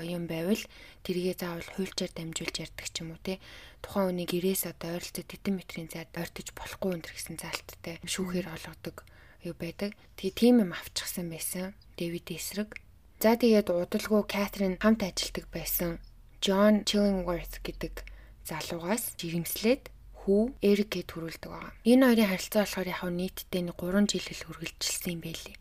[0.05, 0.63] юм байвал
[1.01, 3.41] тэргээ заавал хуульчаар дамжуулж ярьдаг ч юм уу те.
[3.81, 9.01] Тухайн хүний гэрээс одоо ойролцоо тэтэн метрийн зайд ойртож болохгүй өндөр гэсэн залттай шүүхээр олгодог
[9.41, 9.97] юу байдаг.
[10.21, 11.73] Тэгээ тийм юм авчихсан байсан.
[11.97, 12.77] Дэвид эсрэг.
[13.19, 15.99] За тэгээд удалгүй Катрин хамт ажилладаг байсан
[16.39, 18.07] John Chillingworth гэдэг
[18.47, 19.91] залуугаас жирэмслээд
[20.23, 21.73] хүү Эрикээ төрүүлдэг байгаа.
[21.87, 25.57] Энэ хоёрын харилцаа болохоор яг нийтдээ 3 жил хэл үргэлжилсэн юм байлээ.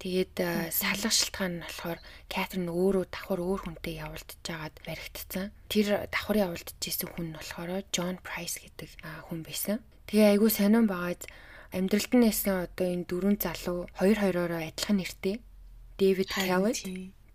[0.00, 0.34] Тэгээд
[0.72, 2.00] салах шилтгаан нь болохоор
[2.32, 5.52] Катрин өөрөө давхар өөр хүнтэй явуулдаж байгаад баригдсан.
[5.68, 8.88] Тэр давхар явуулдаж исэн хүн нь болохоор Джон Прайс гэдэг
[9.28, 9.84] хүн байсан.
[10.08, 11.22] Тэгээ айгүй сонирн байгаад
[11.76, 15.36] амьдралд нь нэсэн одоо энэ дөрвөн залуу хоёр хоёроо адилхан нэртэй.
[16.00, 16.80] Дэвид Келлет,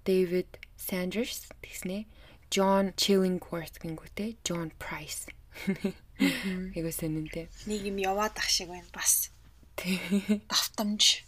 [0.02, 2.10] Дэвид Сандерс тэгснэ.
[2.50, 5.30] John Chillingworth гингүүтэй John Price.
[6.20, 7.50] Айгуу сонинтэй.
[7.68, 9.32] Нэг юм яваад ах шиг байна бас.
[9.78, 11.24] Давтамж.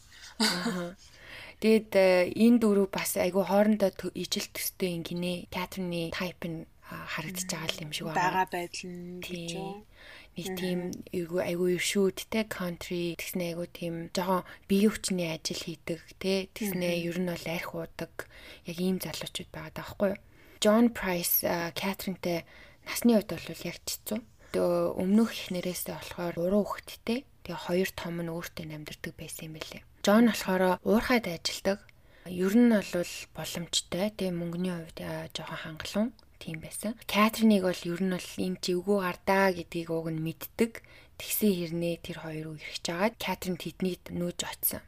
[1.57, 5.49] Тэгэд э, энэ дөрөв бас айгуу хоорондоо ижил төстэй ингэнэ.
[5.49, 8.21] Театрны тайп нь харагдаж байгаа юм шиг байна.
[8.21, 9.83] Бага байдал нь гэж юу?
[10.37, 16.01] нэг тийм айгу айгу иршүүд те country тэгснэ айгу тийм жоохон биеийн хүчний ажил хийдэг
[16.21, 18.29] те тэгснэ ер нь бол арх уудаг
[18.69, 20.21] яг ийм залуучууд байгаа даахгүй юу
[20.61, 21.41] John Price
[21.73, 22.45] Катринтэй
[22.85, 24.21] насны үед бол яг чицүү
[24.55, 27.27] Өмнөх ихнэрээсээ болохоор уруу хөхттэй.
[27.43, 29.83] Тэгээ хоёр том нь өөртөө амьдардаг байсан юм билээ.
[30.05, 31.79] Джон болохоор уурхайд ажилдаг.
[32.27, 34.07] Ер нь бол боломжтой.
[34.15, 34.99] Тэгээ мөнгөний хувьд
[35.35, 36.95] жоохон хангалуун тийм байсан.
[37.07, 40.83] Катриныг бол ер нь бол энэ живгүү гардаа гэдгийг уг нь мэддэг.
[41.17, 44.83] Тэгсэн хэрнээ тэр хоёр руу ирж агаад Катрин тэднийг нөөж очсон.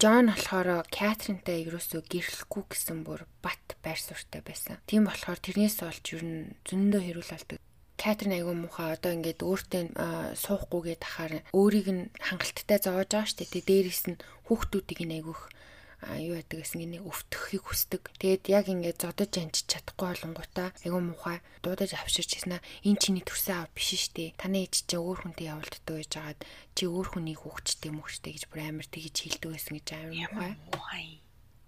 [0.00, 4.80] Джон болохоор Катринтай ерөөсөө гэрлэхгүй гэсэн бүр бат байр суурьтай байсан.
[4.88, 7.58] Тийм болохоор тэрнээс олж ер нь зөндөө хэрүүл болдог.
[8.04, 13.64] Катрин айгүй муухай одоо ингээд өөртөө суухгүйгээд ахаар өөрийг нь хангалттай зоож байгаа шүү дээ.
[13.64, 15.42] Дээрээс нь хүүхдүүдийг нь айгүйх
[16.20, 18.12] юу яадаг гэсэн гинэ өвтөхийг хүсдэг.
[18.20, 23.64] Тэгээд яг ингээд зодож амжиж чадахгүй болонгуудаа айгүй муухай дуудаж авширч яснаа энэ чиний төрсөн
[23.64, 24.36] аав биш дээ.
[24.36, 26.40] Таны ээж чинь өөр хүнтэй явуулдаг гэж жагаад
[26.76, 31.24] чи өөр хүний хүүхдтэй мөхчтэй гэж бүр амар тэгж хэлдэг байсан гэж амар муухай.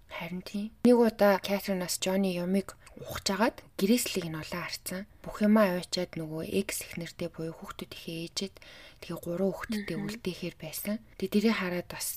[0.07, 0.69] Харин тийм.
[0.85, 5.01] Нэг удаа Катринаас Джонни юмыг ухажгаад гэрээслийг нь улаан харцсан.
[5.21, 8.55] Бүх юмаа аваачаад нөгөө экс их нэртэй буюу хүүхдүүд ихээ ээжэд
[9.01, 10.95] тэгээ гурван хүүхдтэй үлдээхээр байсан.
[11.21, 12.07] Тэгээ тэрийг хараад бас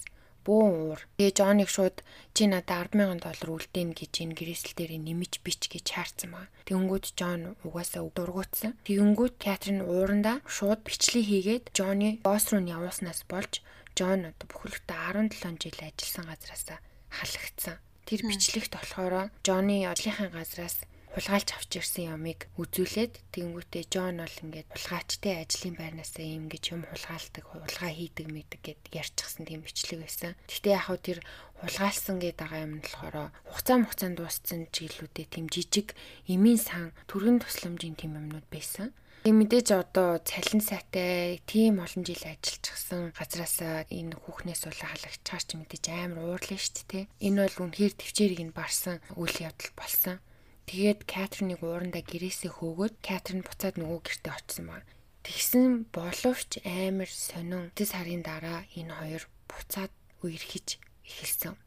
[0.44, 1.00] бөөн уур.
[1.20, 1.96] Тэгээ Джоныг шууд
[2.32, 6.46] чи надад 100000 доллар үлдээнэ гэж энэ гэрээсэл дээр нэмж бич гэж хаарсан маа.
[6.64, 8.72] Тэнгүүд Джон угаасаа дургуутсан.
[8.88, 13.60] Тэгэнгүүт Катрин уурандаа шууд бичлэг хийгээд Джонny босс руу нь явуулснаас болж
[13.92, 16.78] Джон одоо бүхэлдээ 17 жил ажилласан газараасаа
[17.12, 17.76] халагдсан.
[18.10, 20.82] Тэр бичлэгт болохоор Джонни ажлынхаа газраас
[21.14, 26.82] хулгайлж авч ирсэн ямыг үзүүлээд тэгэнгүүтээ Джон бол ингээд хулгайчтай ажлын байрнаасаа юм гэж юм
[26.90, 30.34] хулгайлдаг, хулгай хийдэг мэдэг гэд ярьчихсан тийм бичлэг байсан.
[30.50, 31.18] Гэхдээ яг хөө тэр
[31.62, 35.94] хулгайлсан гэдэг байгаа юм болохоор хугацаа хугацаанд дууссан чиглэлүүдээ тийм жижиг
[36.26, 38.90] эмийн сан төргөн тусламжийн тийм юмнууд байсан.
[39.20, 45.60] Тэг мэдээж одоо цалин сайтай тийм олон жил ажиллажсэн газараасаа энэ хүүхнээс бол халагчаар ч
[45.60, 47.04] мэдээж амар уурлаа шүү дээ.
[47.28, 50.16] Энэ бол үнэхээр төвчээрийг нь барсан үйл явдал болсон.
[50.64, 54.88] Тэгээд Катриныг уурандаа гэрээсээ хөөгөөд Катрин буцаад нөгөө гэртээ очсон баг.
[55.20, 59.92] Тэгсэн боловч амар сонин тэс сарын дараа энэ хоёр буцаад
[60.24, 61.60] үерхэж эхэлсэн.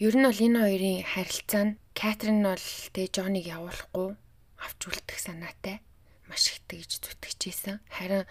[0.00, 4.16] Ер нь бол энэ хоёрын харилцаа нь Катрин бол тэ Жоныг явуулахгүй
[4.64, 5.84] авч үлдэх санаатай
[6.28, 7.80] маш их тэгж зүтгэжсэн.
[7.90, 8.24] Харин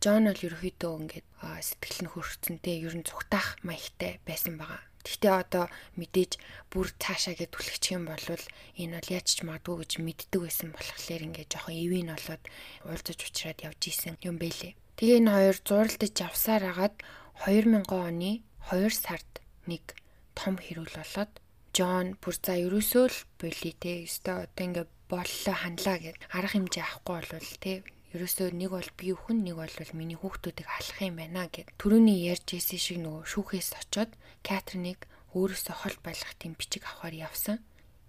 [0.00, 4.82] Джон бол ерөөхдөө ингээд сэтгэл нь хөрцөнтэй ер нь зүгтаах маягтай байсан байгаа.
[5.00, 5.64] Гэхдээ одоо
[5.96, 6.36] мэдээж
[6.68, 8.20] бүр цаашаа гэд түлхчих юм бол
[8.76, 12.44] энэ бол яаж ч магадгүй гэж мэддэг байсан болохоор ингээд жоохон ивэн болоод
[12.84, 14.76] уулзаж уучраад явж исэн юм бэлээ.
[15.00, 16.96] Тэгээ энэ хоёр зуралдаж явсаар хагаад
[17.48, 19.32] 2000 оны 2 сард
[19.64, 19.96] нэг
[20.36, 21.32] том хэрүүл болоод
[21.72, 24.04] Джон бүр за ерөөсөө л боли те.
[24.04, 27.72] Өстө одоо ингээ боллоо ханлаа гэд арга хэмжээ авахгүй болвол те
[28.14, 32.58] ерөөсөө нэг бол би өхөн нэг бол миний хүүхдүүдийг алах юм байна гэд түрүүний ярьж
[32.58, 34.10] исэн шиг нөгөө шүүхээс очоод
[34.42, 35.06] Катриныг
[35.38, 37.62] өөрөөсөө хол байлгах тийм бичиг авахар явсан.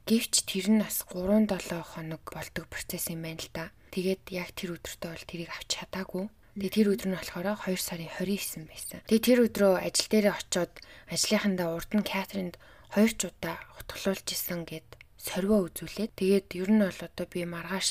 [0.10, 3.70] Гэвч тэр нь бас 3-7 хоног болдог процесс юм байна л да.
[3.94, 6.26] Тэгээд яг тэр өдөртөө бол тэрийг авч чадаагүй.
[6.58, 9.00] Тэгээ тэр өдөр нь болохоор 2 сарын 29 байсан.
[9.06, 10.74] Тэгээ тэр өдрөө ажил дээр очиод
[11.14, 12.56] ажлынхандаа урд нь Катринд
[12.90, 14.90] хоёр ч удаа утгалуулж исэн гэд
[15.22, 17.90] сорвоо үзүүлээд тэгээд ер нь бол одоо би маргааш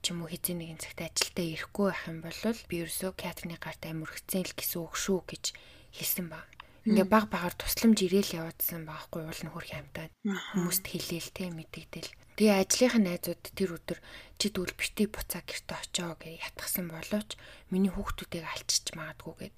[0.00, 3.82] ч юм уу хэзээ нэгэн цагт ажилдаа ирэхгүй байх юм бол би ерөөсөө Катрины гарт
[3.84, 5.44] амир өгцэн л гэсэн үг шүү гэж
[5.92, 6.40] хэлсэн ба.
[6.88, 12.08] Ингээ баг багаар тусламж ирээл явуулсан байхгүй уул нь хөрх амтаад хүмүүст хэлээл те мэдэгдэл.
[12.40, 13.98] Тэгээ ажлынх нь найзууд тэр өдөр
[14.40, 17.36] чи дүүл бити буцаа гэрте очоо гэж ятгсан боловч
[17.68, 19.56] миний хүүхдүүдийг алчиж магадгүй гэд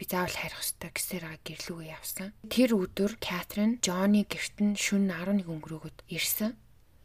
[0.00, 2.28] би заавал хайрах ёстой гэсээр ага гэрлүүгээ явсан.
[2.48, 6.56] Тэр өдөр Катрин Джонни гэрт нь шүн 11 өнгөрөөгд ирсэн.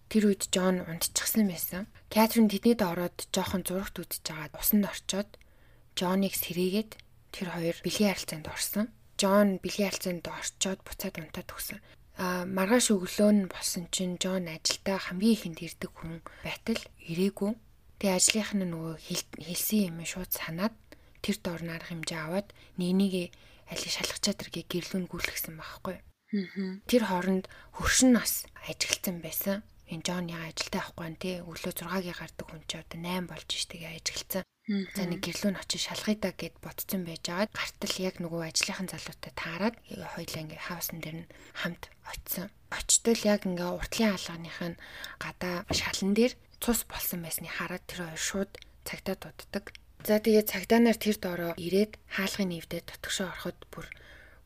[0.08, 1.92] Тэр үед Джон унтчихсан байсан.
[2.08, 5.30] Катрин тэднийд ороод жоохон зурагт үдчихэж байгаа усанд орчоод
[6.00, 6.92] Джоныг сэрээгээд
[7.36, 8.88] тэр хоёр бэлгийн харилцаанд орсон.
[9.20, 11.80] Джон бэлгийн харилцаанд орчоод буцаад унтаад өгсөн.
[12.24, 17.52] А маргааш өглөө нь болсон чинь Джон ажилдаа хамгийн ихэнд ирдэг хүн байтал ирээгүй.
[18.00, 18.96] Тэгээ ажлынх нь нөгөө
[19.44, 20.76] хэлсэн юм шууд санаад
[21.20, 22.48] тэр доор нарах хэмжээ аваад
[22.80, 23.36] нэгнийг
[23.68, 26.00] алийг шалгах чадрыг гэрлүүн гүйлгсэн байхгүй.
[26.88, 32.20] Тэр хооронд хөршин нас ажиглсан байсан энэ Джон яга ажилдаа авахгүй нь тий өглөө 6-гийн
[32.20, 34.44] гардаг хүн чи одоо 8 болж штеп ажиглцсан.
[34.68, 39.32] За нэг гэрлүүн очиж шалгая да гэд ботцсон байж байгаад гартал яг нөгөө ажлынхан залуутай
[39.32, 42.52] таарад хоёлаа ингээ хаусан дээр нь хамт очисон.
[42.68, 44.80] Очтол яг ингээ уртлын хаалганых нь
[45.24, 48.52] гадаа шалан дээр цус болсон байсныг хараад тэр хоёр шууд
[48.84, 49.72] цагтаа дууддаг.
[50.04, 53.88] За тэгээ цагдаанаар тэр доороо ирээд хаалгын нэвдээ дотгошоо ороход бүр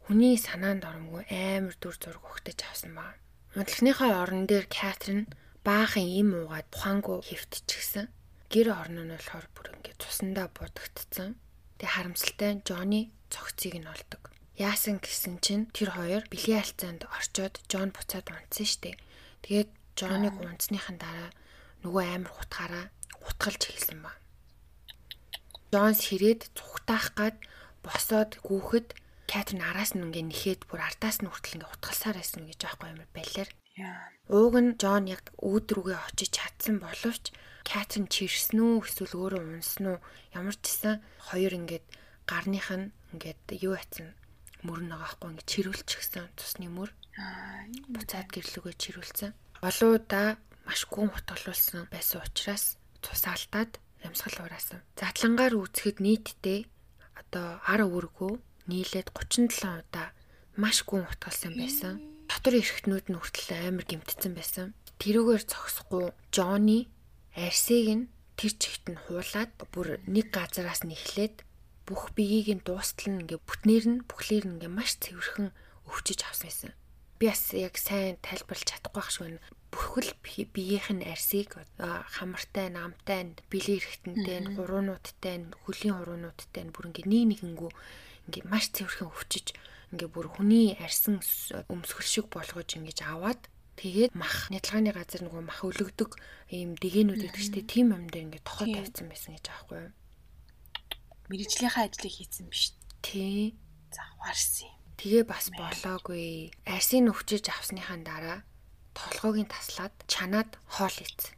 [0.05, 3.17] хүний санаанд оромгүй амар дүр зураг өгтөж авсан баа.
[3.51, 5.27] Унтлагынхаа орон дээр Катрин
[5.67, 8.07] баахан им уугаад тухаангу хөвтчихсэн.
[8.47, 11.35] Гэр орон нь болохоор бүр ингээд цусандаа будагдцсан.
[11.75, 14.31] Тэг харамсалтай Джонни цогцыг нь олдог.
[14.55, 18.95] Яасан гэсэн чинь тэр хоёр бэлгийн алцаанд орчоод Джон буцаад унтсан штеп.
[19.43, 21.35] Тэгээд Джонныг унтсныхан дараа
[21.83, 22.85] нөгөө амар хутгаараа
[23.19, 24.15] утгалж хэлсэн ба.
[25.75, 27.35] Джон сэрээд цухтаах гад
[27.83, 28.95] босоод гүүхэд
[29.31, 32.99] Катрин араас нь ингээ нэхээд бүр ардаас нь хүртэл ингээ утгалсаар байсан гэж аахгүй юм
[33.15, 33.49] байлаар.
[34.27, 37.31] Ууг нь Джон яг үүд рүүгээ очиж чадсан боловч
[37.63, 39.99] Катрин чирсэн үү эсвэл өөрөө унсан уу
[40.35, 40.99] ямар ч гэсэн
[41.31, 41.85] хоёр ингээд
[42.27, 44.11] гарных нь ингээд юу атсан
[44.67, 46.91] мөр нэг аахгүй ингээд чирүүлчихсэн цусны мөр.
[47.87, 49.31] Буцаад гэрлүүгээ чирүүлсэн.
[49.63, 50.35] Олоуда
[50.67, 54.83] маш гүн утгалуулсан байсан учраас цусаалтаад ямсгал ураасан.
[54.99, 56.59] Затлангаар үүсгэхэд нийтдээ
[57.15, 58.33] одоо 10 өргөө
[58.71, 60.15] нийлээд 37 удаа
[60.55, 61.99] маш гүн утгалсан байсан.
[62.31, 64.67] Дотор эрэхтнүүд нь хүртэл амар гимтсэн байсан.
[65.03, 66.87] Тэрүүгээр зогсохгүй Джонни
[67.35, 71.43] арсыг нь тэр чигт нь хуулаад бүр нэг газараас нь эхлээд
[71.87, 75.49] бүх биеийг нь дуустал нь ингээ бүтнээр нь бүхлээр нь ингээ маш цэвэрхэн
[75.91, 76.71] өвчөж авсан байсан.
[77.19, 79.43] Би бас яг сайн тайлбарлаж чадахгүй шиг байна.
[79.71, 81.55] Бүхэл биеийнх нь арсыг
[82.15, 87.71] хамартай, намтай, бэлэн эрэхтэнтэй, хуруунуудтай, хөлийн хуруунуудтай бүр ингээ нэг нэгэнгүү
[88.31, 89.47] ингээ маш цэвэрхэн өвчөж
[89.91, 91.19] ингээ бүр хүний арьсан
[91.67, 96.15] өмсгөл шиг болгож ингэж аваад тэгээд мах нядлагын газар нөгөө мах өлөгдөг
[96.55, 99.91] ийм дэгээнүүд гэдэг чинь тийм дээр ингээ тохоо тавьсан байсан гэж аахгүй юу?
[101.27, 102.71] Мэргэжлийнхаа ажлыг хийсэн биш.
[103.03, 103.55] Тий.
[103.91, 104.75] Завхаарсан юм.
[104.99, 106.51] Тэгээ бас болоогүй.
[106.67, 108.39] Арсын өвчөж авсныхаа дараа
[108.93, 111.31] толгойг нь таслаад чанаад хоол ийц.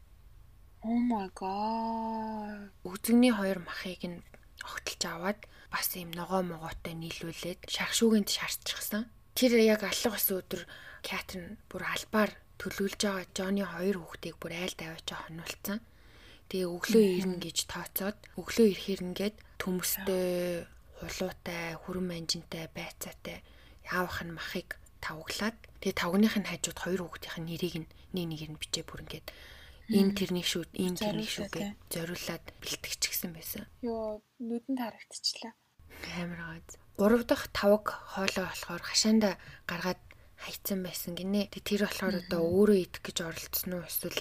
[0.84, 2.73] Oh my god.
[2.84, 4.19] Үзэгний хоёр махыг нь
[4.67, 5.39] огтлж аваад
[5.73, 9.09] бас юм ногоо могоотой нийлүүлээд шархшүүгэнд шаарчихсан.
[9.33, 10.69] Тэр яг алга ус өдөр
[11.01, 12.31] Катрин бүр албаар
[12.62, 15.81] төлөвлөж байгаа Жонни хоёр хүүхдийг бүр айл даваач хонуулсан.
[16.53, 20.69] Тэгээ өглөө ирнэ гэж тооцоод өглөө ирэхээр ингээд төмөстэй,
[21.01, 23.41] хулуутай, хүрэн манжинтай, байцаатай
[23.89, 28.62] яавах нь махыг тавглаад тэгээ тавгных нь хажууд хоёр хүүхдийн нэрийг нь нэг нэгээр нь
[28.62, 29.27] бичээ бүр ингээд
[29.91, 33.67] энэ тэрний шүү, энэ тэрний шүү гэж зориулаад бэлтгэчихсэн байсан.
[33.83, 35.53] Йоо, нүдэнд харагдчихлаа.
[36.19, 36.77] Амар газ.
[36.97, 40.01] 3 дахь тавг хоолой болохоор хашаанда гаргаад
[40.38, 41.49] хайцсан байсан гинэ.
[41.49, 44.19] Тэг тэр болохоор одоо өөрөө идэх гэж оролцсон уу эсвэл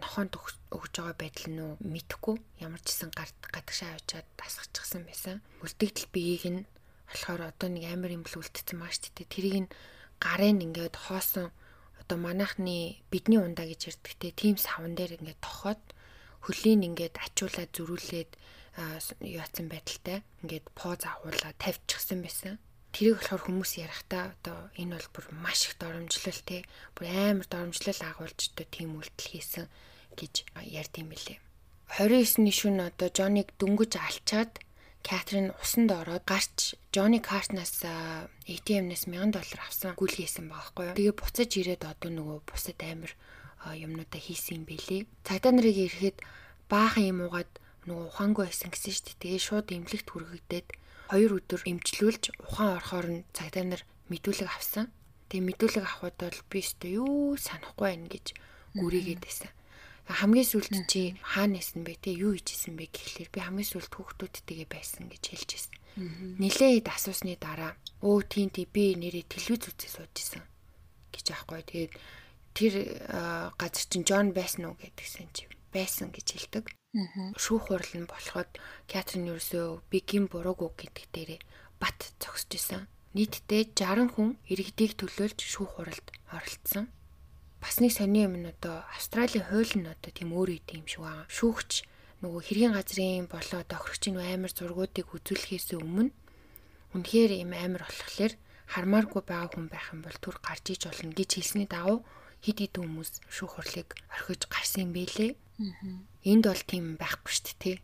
[0.00, 2.36] нохоонд өгж байгаа байдал нь уу мэдэхгүй.
[2.60, 5.36] Ямар ч гэсэн гарт гадагшаа авчаад тасгачихсан байсан.
[5.64, 6.62] Үлдэгдэл биеийг нь
[7.08, 9.26] болохоор одоо нэг амар юм бэл үлдсэн маш тэтэ.
[9.26, 9.72] Тэрийг нь
[10.20, 11.52] гарын ингээд хоосон
[12.00, 15.82] одоо манайхны бидний ундаа гэж ярьдагтэй тийм савн дээр ингээд тохоод
[16.44, 18.30] хөлийн ингээд ачуулаад зөрүүлээд
[18.76, 22.58] яатсан байдалтай ингээд поз агуулаад тавьчихсан байсан.
[22.96, 26.64] тэрийг болохоор хүмүүс ярихдаа одоо энэ бол бүр маш их доромжлол те
[26.96, 29.66] бүр амар доромжлол агуулж одоо тийм үйлдэл хийсэн
[30.16, 30.34] гэж
[30.64, 31.38] ярьд юм билээ.
[31.92, 34.52] 29-ний шөнө одоо Жоныг дөнгөж алчаад
[35.06, 40.98] Катрин усанд ороод гарч Джонни Картнаас ATM-наас 1000 доллар авсан гүйл хийсэн юу.
[40.98, 43.14] Тэгээ буцаж ирээд одоо нөгөө бусад амир
[43.70, 45.06] юмнуудаа хийсэн юм бэлээ.
[45.22, 46.16] Цагдаа нарыг ирэхэд
[46.66, 47.50] баахан юм уугаад
[47.86, 49.20] нөгөө ухаангүй байсан гэсэн шүү дээ.
[49.22, 50.68] Тэгээ шууд эмнэлэгт хүргэгдээд
[51.10, 54.90] хоёр өдөр эмчлүүлж ухаан орохоор нь цагдаа нар мэдүүлэг авсан.
[55.30, 58.26] Тэгээ мэдүүлэг авахуд бол би өстө юу санахгүй байна гэж
[58.74, 59.50] гүрийгээд байсан
[60.06, 64.68] хамгийн сүлд чи хаана нэсэн бэ те юу хийжсэн бэ гэхлээр би хамгийн сүлд хүүхдүүдтэйгээ
[64.70, 65.74] байсан гэж хэлж ирсэн.
[66.38, 67.74] Нилээд асуусны дараа
[68.06, 70.46] өө тийм тий би нэрээ телевиз үзээ сууж исэн
[71.10, 71.62] гэж аахгүй.
[71.66, 71.92] Тэгээд
[72.54, 72.74] тэр
[73.58, 76.64] газар чин Джон байсан уу гэдгсэн чи байсан гэж хэлдэг.
[77.42, 78.50] Шүүх хурал нь болоход
[78.90, 81.40] Катрин ерөөсөө бигийн буруугүй гэдэг дээрээ
[81.82, 82.82] бат зогсож исэн.
[83.16, 86.86] Нийтдээ 60 хүн иргэдийг төлөөлж шүүх хуралд оролцсон
[87.60, 91.02] бас нэг сони юм нь одоо Австралийн хууль нь одоо тийм өөр үе юм шиг
[91.02, 91.26] байгаа.
[91.26, 91.72] Шүүгч
[92.22, 96.14] нөгөө хэргийн газрын болоо тохирогчийн амар зургуудыг үзүүлэхээс өмнө
[96.94, 98.32] үнэхээр юм амар болохлээр
[98.72, 102.06] хармааргүй байгаа хүн байх юм бол түр гарч иж болно гэж хэлсний дагуу
[102.44, 105.32] хид хид хүмүүс шүүх хурлыг орхиж гарсан юм бэлээ.
[105.56, 107.78] Энд бол тийм байхгүй шүү дээ.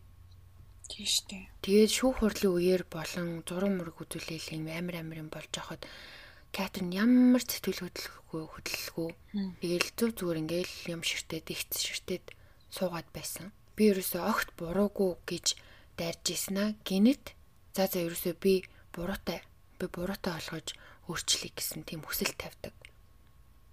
[0.92, 1.44] Тийм шүү дээ.
[1.64, 5.88] Тэгээд шүүх хурлын үеэр болон зураг мураг үзүүлэл юм амар амар юм болж хахад
[6.52, 9.10] Катрин ямар сэтгэл хөдлөхгүй хөдлөлгүй.
[9.64, 12.36] Тэгэл зүг зүгээр ингээл юм ширтээд ихц ширтээд
[12.68, 13.56] суугаад байсан.
[13.72, 15.56] Би ерөөсөө огт буруугүй гэж
[15.96, 16.70] дайрж ийсэн аа.
[16.84, 17.32] Гинэт
[17.72, 19.40] за за ерөөсөө би буруутай
[19.80, 20.76] би буруутай олгож
[21.08, 22.76] өөрчлөе гэсэн тийм хүсэл тавьдаг.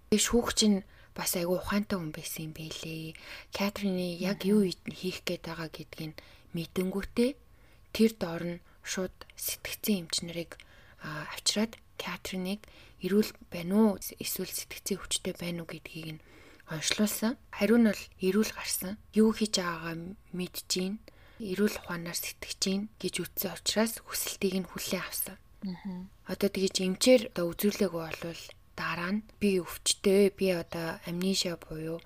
[0.08, 0.80] Би шүүгч нь
[1.20, 3.12] бас айгүй ухаантай хүн байсан юм бэлээ.
[3.52, 6.16] Катрины яг юу хийх гээд байгаа гэдгийг
[6.56, 7.30] мэдэнгүүтээ
[7.92, 10.56] тэр доор нь шууд сэтгцэн эмчнэрийг
[11.04, 12.64] авчираад Катриныг
[13.04, 16.24] эрүүл байна уу эсвэл сэтгцийн хүчтэй байна уу гэдгийг нь
[16.72, 17.36] онцлуулсан.
[17.52, 18.96] Хариу нь бол эрүүл гарсан.
[19.12, 20.70] Юу хийж байгаагаа мэдж
[21.40, 22.62] эрүүл ухаанаар сэтгэж
[23.00, 25.36] гэж үтсэн учраас хүсэлтийг нь хүлээн авсан.
[25.64, 26.04] Аа.
[26.32, 28.42] Одоо тэгэж эмчээр одоо үзүүлээгөө болвол
[28.80, 32.00] дараа нь би өвчтэй би одоо амнишиа буюу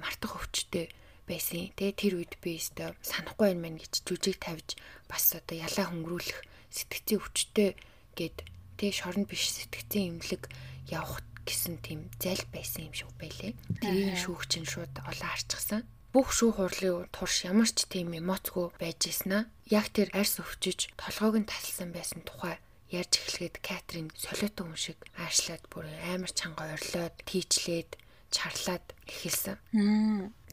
[0.00, 0.88] мартах өвчтэй
[1.28, 1.68] байсан.
[1.76, 6.40] Тэ тэр үед би өстө санахгүй юм байна гэж жүжиг тавьж бас одоо ялаа хөнгөрүүлэх
[6.72, 7.70] сэтгцийн өвчтэй
[8.16, 8.36] гэд
[8.80, 10.48] тий шоронд биш сэтгцэн имлэг
[10.88, 13.52] явах гэсэн тийм зал байсан юм шиг байлээ.
[13.84, 15.84] Тэрийн шүүгч нь шууд олоо харчихсан.
[16.14, 21.44] Бүх шүүх хурлын турш ямар ч тийм эмоцгүй байж ийснаа яг тэр арьс өвчөж толгойг
[21.44, 22.56] нь тасалсан байсан тухай
[22.90, 27.98] ярьж эхлэхэд Катрин солиотой хүн шиг аашлаад бүр амар чанга орлоод тийчлээд
[28.30, 29.56] чарлаад эхэлсэн.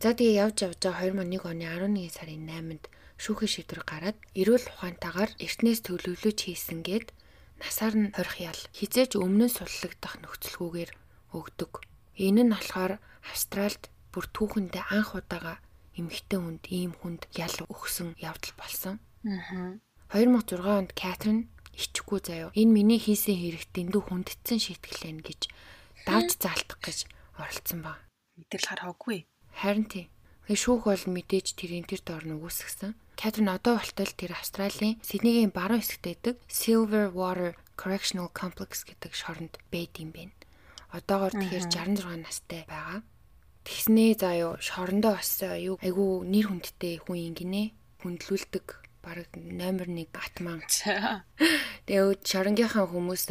[0.02, 2.84] За тэгээ явж явж байгаа 2001 оны 11 сарын 8-нд
[3.22, 7.08] шүүхийн шийдвэр гараад эрүүл ухаантайгаар эртнээс төлөвлөж хийсэн гээд
[7.62, 10.92] насаар нь хорих ял хизээж өмнө нь суллагдах нөхцөлгүйгээр
[11.38, 11.72] өгдөг.
[12.18, 15.62] Энэ нь болохоор Австральд бүр түүхэндээ анх удаага
[15.98, 18.96] эмэгтэй хүнд ийм хүнд ял өгсөн явдал болсон.
[19.24, 19.80] Аа.
[20.14, 22.50] 2006 онд Катрин ичхгүй заяо.
[22.54, 25.42] Энэ миний хийсэн хэрэг дэндүү хүндэтсэн шийтгэл гэж
[26.06, 26.98] давж заалтах гэж
[27.38, 27.98] оролцсон ба.
[28.38, 29.26] Мэдээл хараагүй.
[29.54, 30.08] Харин тийм.
[30.44, 32.94] Тэгээ шүүх бол мэдээж тэрийн тэр дор нь үгүйсгсэн.
[33.16, 39.56] Катрин одоо болтол тэр Австралийн Сиднейгийн баруун хэсэгт байдаг Silver Water Correctional Complex гэдэг шоронд
[39.72, 40.36] байд юм байна.
[40.92, 43.02] Одоогоор тэгэхээр 66 настай байгаа.
[43.64, 47.64] Тэгснээ заа юу шорондоо бас юу айгүй нэр хүндтэй хүн юм гинэ.
[48.04, 50.64] Хүндлүүлдэг бараг номер 1 атман.
[51.86, 53.28] Тэгээ шоронгийнхаа хүмүүс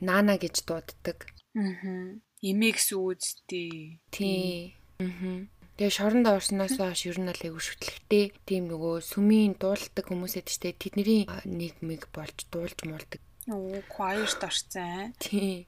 [0.00, 1.28] наана гэж дууддаг.
[1.54, 2.16] Аа.
[2.40, 4.00] Имэгс үүдтэй.
[4.10, 4.74] Тий.
[4.98, 5.44] Аа.
[5.76, 10.60] Тэгээ шоронд орсноос хойш ер нь л айгу шүтлэгтэй тийм нөгөө сүмийн дуулдаг хүмүүсэд ч
[10.62, 13.20] тэдний нийгмиг болж дуулж муулдаг.
[13.50, 15.10] Оо, choirт орцсон.
[15.18, 15.66] Тий.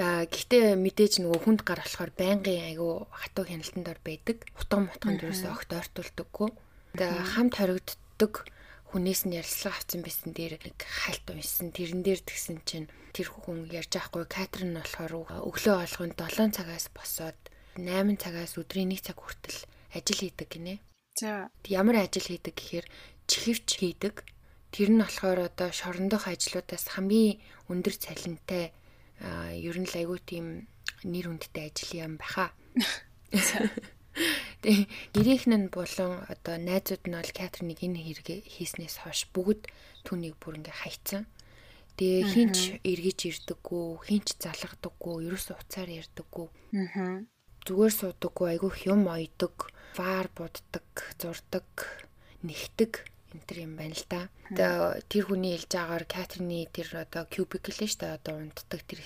[0.00, 4.48] Аа, гэхдээ мэдээж нөгөө хүнд гар болохоор байнгын айгу хатуу хяналтанд ор байдаг.
[4.56, 6.48] Утга мутганд юусоо огт ойртуулдаггүй.
[6.96, 8.32] Тэгээ хамт хоригддаг
[8.90, 11.74] хүнээс нь ярилцлага авсан байсан дээр нэг хальт уншсан.
[11.74, 16.86] Тэрэн дээр тэгсэн чинь тэр хүн ярьж байхгүй Катрин нь болохоор өглөө олгонд 7 цагаас
[16.94, 17.38] босоод
[17.74, 19.58] 8 цагаас өдрийн 1 цаг хүртэл
[19.90, 20.78] ажил хийдэг гинэ.
[21.18, 21.50] За.
[21.66, 22.86] Ямар ажил хийдэг гэхээр
[23.26, 24.22] чихвч хийдэг.
[24.70, 27.40] Тэр нь болохоор одоо шорондох ажлуудаас хамгийн
[27.72, 28.70] өндөр цалинтай
[29.56, 30.46] ер нь л айгүй тийм
[31.02, 32.52] нэр хүндтэй ажил юм баха.
[34.62, 39.68] Тэгээ гэрийнхэн нь болон одоо найзууд нь бол Катриныг энэ хэрэг хийснээс хойш бүгд
[40.08, 41.24] түүнийг бүр ингээ хайцсан.
[41.96, 46.48] Тэгээ хинч эргэж ирдэггүй, хинч залгадаггүй, ерөөсөө уцаар ярьдаггүй.
[46.76, 47.24] Аа
[47.66, 50.86] зүгээр суудаггүй айгүйх юм ойдог, ваар буддаг,
[51.18, 51.66] зурдаг,
[52.46, 53.02] нэгтэг
[53.34, 54.30] энэ юм байна л да.
[55.10, 59.00] Тэр хүний хэлж байгаагаар Катрины тэр одоо cubicle шүү дээ одоо унтдаг тэр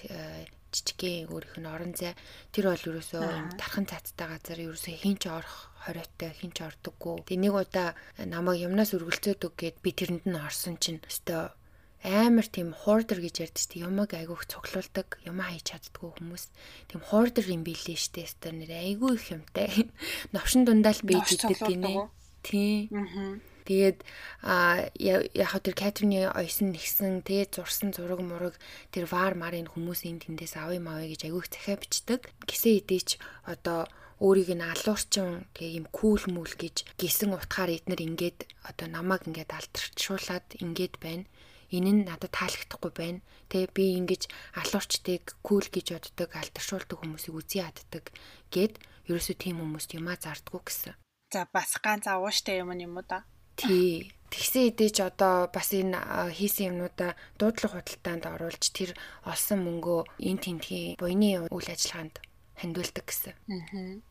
[0.71, 2.14] жижигхэн өөрийнх нь орон зай
[2.55, 7.27] тэр бол ерөөсөө тархан цацтай газар ерөөсөө хинч орох хориотой хинч ордоггүй.
[7.27, 11.53] Тэг нэг удаа намайг юмнаас үргэлцөөдөг гэд би тэрэнд нь орсон чинь өстөө
[12.01, 13.85] амар тийм хордер гэж шүү дээ.
[13.85, 16.45] Юмаг айгүйх цуглуулдаг, юмаа хийж чаддгүй хүмүүс.
[16.89, 18.25] Тийм хордер юм билээ дээ.
[18.25, 19.68] Өстөө нэр айгүй их юмтай.
[20.35, 22.09] Новшин дундаа л бийж идэг гинэ.
[22.41, 22.89] Тийм.
[22.97, 24.03] Аа Тэгээд
[24.43, 25.31] а яг
[25.62, 28.59] тэр Катрины ойсон нэгсэн тэгээд зурсан зураг мураг
[28.91, 32.35] тэр вар марын хүмүүсийн тэндээс авъя мавъя гэж агиух захиа бичдэг.
[32.51, 33.87] Гисээ идээч одоо
[34.18, 39.55] өөрийг нь алуурчин тэгээ юм кул мүл гэж гисэн утгаар эднэр ингээд одоо намайг ингээд
[39.55, 41.31] алдарчуулаад ингээд байна.
[41.71, 43.23] Энэ нь надад таалагдахгүй байна.
[43.55, 44.27] Тэгээ би ингэж
[44.59, 48.11] алуурчдыг кул гэж боддог, алдаршуулдаг хүмүүсийг үзий яддаг
[48.51, 50.99] гэд ерөөсөө тийм хүмүүст юмаа зардггүй гэсэн.
[51.31, 53.23] За бас ганц авууштай юм юм уу да?
[53.57, 54.13] Тий.
[54.31, 55.99] Тэгсэн хэдий ч одоо бас энэ
[56.31, 58.95] хийсэн юмнуудаа дуудлага худалдаанд оруулж тэр
[59.27, 62.23] олсон мөнгөө эн тентхийн буйны үйл ажиллагаанд
[62.55, 63.35] хандуулдаг гэсэн.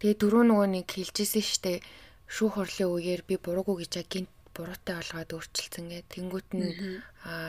[0.04, 1.80] Тэгээ дөрөв нөгөө нэг хэлжсэн штэ
[2.28, 6.00] шүүх хурлын үеэр би буруугүй гэж гинт буруутай олгоод өөрчилсөн гэ.
[6.12, 7.00] Тэнгүүт нь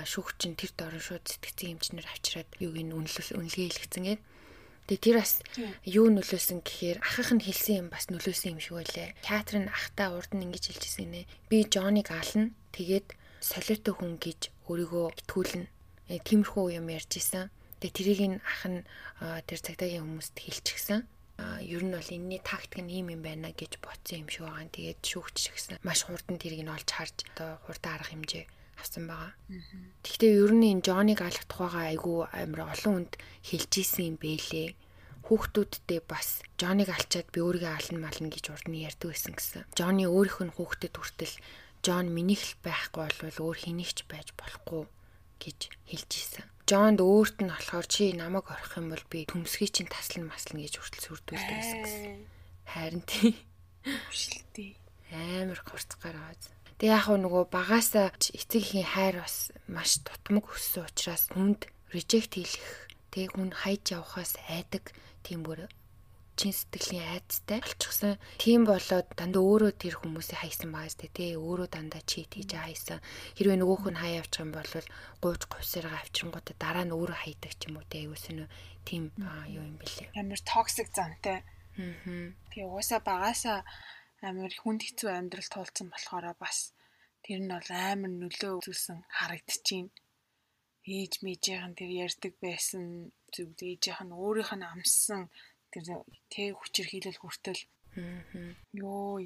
[0.06, 4.14] шүүх чинь тэр дорн шууд сэтгцэн хэмжнэр авчираад юуг нь үнэлэл үнэлгээ хэлгэцэн гэ.
[4.90, 5.38] Тэгээ тэр бас
[5.86, 9.14] юу нөлөөсөн гэхээр ахах нь хэлсэн юм бас нөлөөсөн юм шиг байлээ.
[9.22, 11.30] Катрин ахтаа урд нь ингэж хэлжсэн нэ.
[11.46, 12.50] Би Жоныг аална.
[12.74, 15.70] Тэгээд солиотой хүн гэж өөрийгөө итгүүлнэ.
[16.10, 17.54] Э, тиймэрхүү юм ярьж исэн.
[17.78, 18.82] Тэгээ тэрийг нь ах нь
[19.46, 21.06] тэр цагтаагийн хүмүүст хэлчихсэн.
[21.62, 24.74] Ер нь бол энэний тактик нь ийм юм байна гэж бодсон юм шиг байгаа.
[24.74, 25.78] Тэгээд шүүгч шигсэн.
[25.86, 28.44] Маш хурдан тэрийг нь олж харж одоо хурдан арга хэмжээ
[28.80, 29.32] авсан байгаа.
[30.02, 33.12] Гэхдээ ер нь энэ Жоныг алгадах байгаа айгүй амар олон хүнд
[33.44, 34.68] хэлж исэн юм бэлээ.
[35.28, 39.68] Хүүхдүүдтэй бас Жоныг алчаад би өөрийгөө ална мална гэж урд нь ярьдаг байсан гэсэн.
[39.76, 41.36] Жоны өөрийнх нь хүүхдэд хүртэл
[41.84, 44.84] Жон минийх л байхгүй бол өөр хэнийгч байж болохгүй
[45.40, 45.58] гэж
[45.88, 46.44] хэлж исэн.
[46.70, 50.78] Жонд өөрт нь болохоор чи намайг орох юм бол би төмсгий чинь таслан маслна гэж
[50.78, 52.22] хүртэл сүрдүүлдэг гэсэн.
[52.68, 53.34] Харин тий.
[54.12, 54.78] Шилтээ.
[55.10, 56.59] Амар хурцгаар байгаа.
[56.80, 62.56] Тэгээ яг нөгөө багаасаа эцэг ихийн хайр бас маш тутмаг өссөн учраас хүнд режект хийх
[63.12, 64.88] тэг хүн хайж явахаас айдаг
[65.20, 65.68] тийм бүр
[66.40, 68.16] чин сэтгэлийн айдастай болчихсон.
[68.40, 73.04] Тийм болоод дандаа өөрөө тэр хүмүүсийг хайсан байгаас тэ өөрөө дандаа чит хийж хайсан.
[73.36, 74.72] Хэрвээ нөгөөх нь хай явчих юм бол
[75.20, 78.48] гууч гувсараа авчингуудаа дараа нь өөрөө хайдаг ч юм уу тэ айгуус нь
[78.88, 79.12] тийм
[79.52, 80.16] юу юм бэлээ.
[80.16, 81.44] Амар токсик зантай.
[81.76, 82.32] Аа.
[82.48, 83.60] Тэгээ угаасаа багаасаа
[84.28, 86.58] амар хүнд хэцүү амьдрал туулсан болохоор бас
[87.24, 89.88] тэр нь бол амар нөлөө үзүүлсэн харагдчихээн.
[90.96, 92.84] Ээж мэжийнхэн тэр ярьдаг байсан
[93.34, 95.22] зүг ээжийнх нь өөрийнх нь амссан
[95.72, 95.84] тэр
[96.32, 97.62] тэг хүчирхийлэл хүртэл
[98.80, 99.20] ёо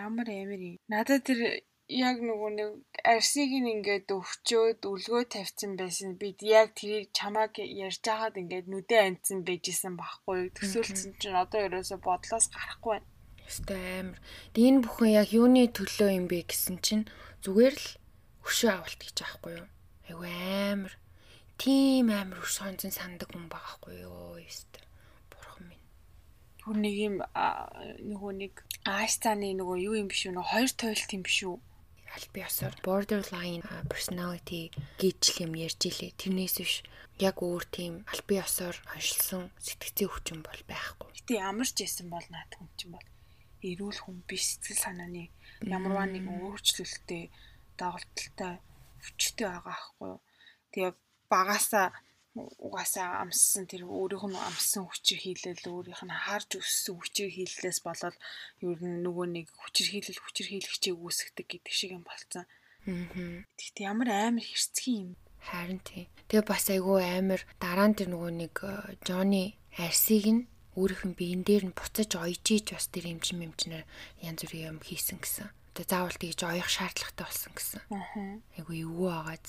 [0.00, 0.62] ямар амар.
[0.92, 1.40] Надад тэр
[1.88, 2.70] яг нөгөө нэг
[3.12, 6.10] арсыг ингээд өвчөөд үлгөө тавьсан байсан.
[6.20, 7.54] Бид яг тэрийг чамааг
[7.86, 10.40] ярьж байгаад ингээд нүдэ анцсан байжсэн байхгүй.
[10.56, 13.08] Төсөөлсөн чинь одоо ерөөсө бодлоос гарахгүй байна.
[13.48, 14.18] Өстой амар.
[14.52, 17.04] Энэ бүхэн яг юуны төлөө юм бэ гэсэн чинь
[17.40, 17.88] зүгээр л
[18.44, 19.68] өшөө авалт гэж аахгүй юу?
[20.08, 20.94] Айгу амар.
[21.56, 24.36] Тийм амар өш сонзон санддаг хүн байхгүй юу?
[24.36, 24.84] Өстой.
[25.32, 25.86] Бурхан минь.
[26.60, 28.52] Түр нэг юм нөгөө нэг
[28.84, 30.36] Айстаны нөгөө юу юм биш үү?
[30.36, 31.56] Нөгөө хоёр тойлт юм биш үү?
[32.14, 34.72] аль би осоор borderline personality
[35.02, 36.16] гэж юм ярьж илээ.
[36.20, 36.74] Тэрнээс биш
[37.20, 41.08] яг өөр тийм аль би осоор оншилсан сэтгцийн хүчин бол байхгүй.
[41.16, 43.07] Гэтэ ямар ч байсан бол наад хүн чинь бол
[43.62, 45.24] эрүүл хүн биш сэтгэл санааны
[45.62, 47.24] ямарваа нэгэн өөрчлөлттэй
[47.78, 48.54] доголдолтой
[49.02, 50.20] өвчтэй байгаа аахгүй юу.
[50.72, 50.92] Тэгээ
[51.32, 51.86] багасаа
[52.36, 58.16] угаасаа амссан тэр өөрийнх нь амссан хүчээр хийлэл өөрийнх нь харж өссөн хүчээр хийллээс болоод
[58.62, 62.44] ер нь нөгөө нэг хүчээр хийлэл хүчээр хийлэгчийг үүсгдэг гэдэг шиг юм болцсон.
[62.86, 63.42] Аа.
[63.58, 65.10] Тэгт ямар амар хэрцгий юм.
[65.42, 66.06] Харин тий.
[66.30, 68.54] Тэгээ бас айгүй амар дараа нь тэр нөгөө нэг
[69.02, 70.42] Джонни Арсиг нь
[70.78, 73.82] өөрийнх нь биен дээр нь буцаж ойж ийж бас тэр эмчин эмчнэр
[74.22, 75.50] янз бүрийн юм хийсэн гэсэн.
[75.74, 77.80] Одоо заавал тэгж оёх шаардлагатай болсон гэсэн.
[77.90, 78.38] Аа.
[78.54, 79.44] Айгу эвгүй агаад.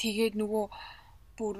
[0.00, 0.64] Тэгээд нөгөө
[1.36, 1.56] бүр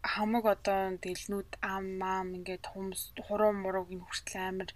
[0.00, 4.70] хамаг одоо дэлнүүд ам маам ингээд хумс хуруу мурууг нь хүртэл амар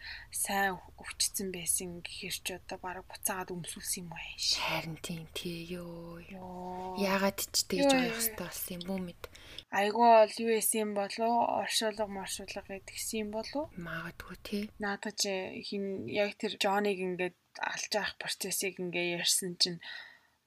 [0.45, 4.37] сайн өвчтсөн байсан гэхэр ч одоо бараг буцаагаад өмсүүлсэн юм аа.
[4.69, 7.01] Харин тийм тий ёо.
[7.01, 9.23] Яагаад ч тэгж оёх хэрэгтэй болсон юм бүү мэд.
[9.73, 11.33] Айгуу бол юу эсэм болов
[11.65, 14.63] оршуулга маршуулга гэдгсэн юм болов магадгүй тий.
[14.77, 15.21] Наадаж
[15.65, 17.37] хин яг тэр Джоныг ингээд
[17.73, 19.81] алж авах процессыг ингээ ярьсан чинь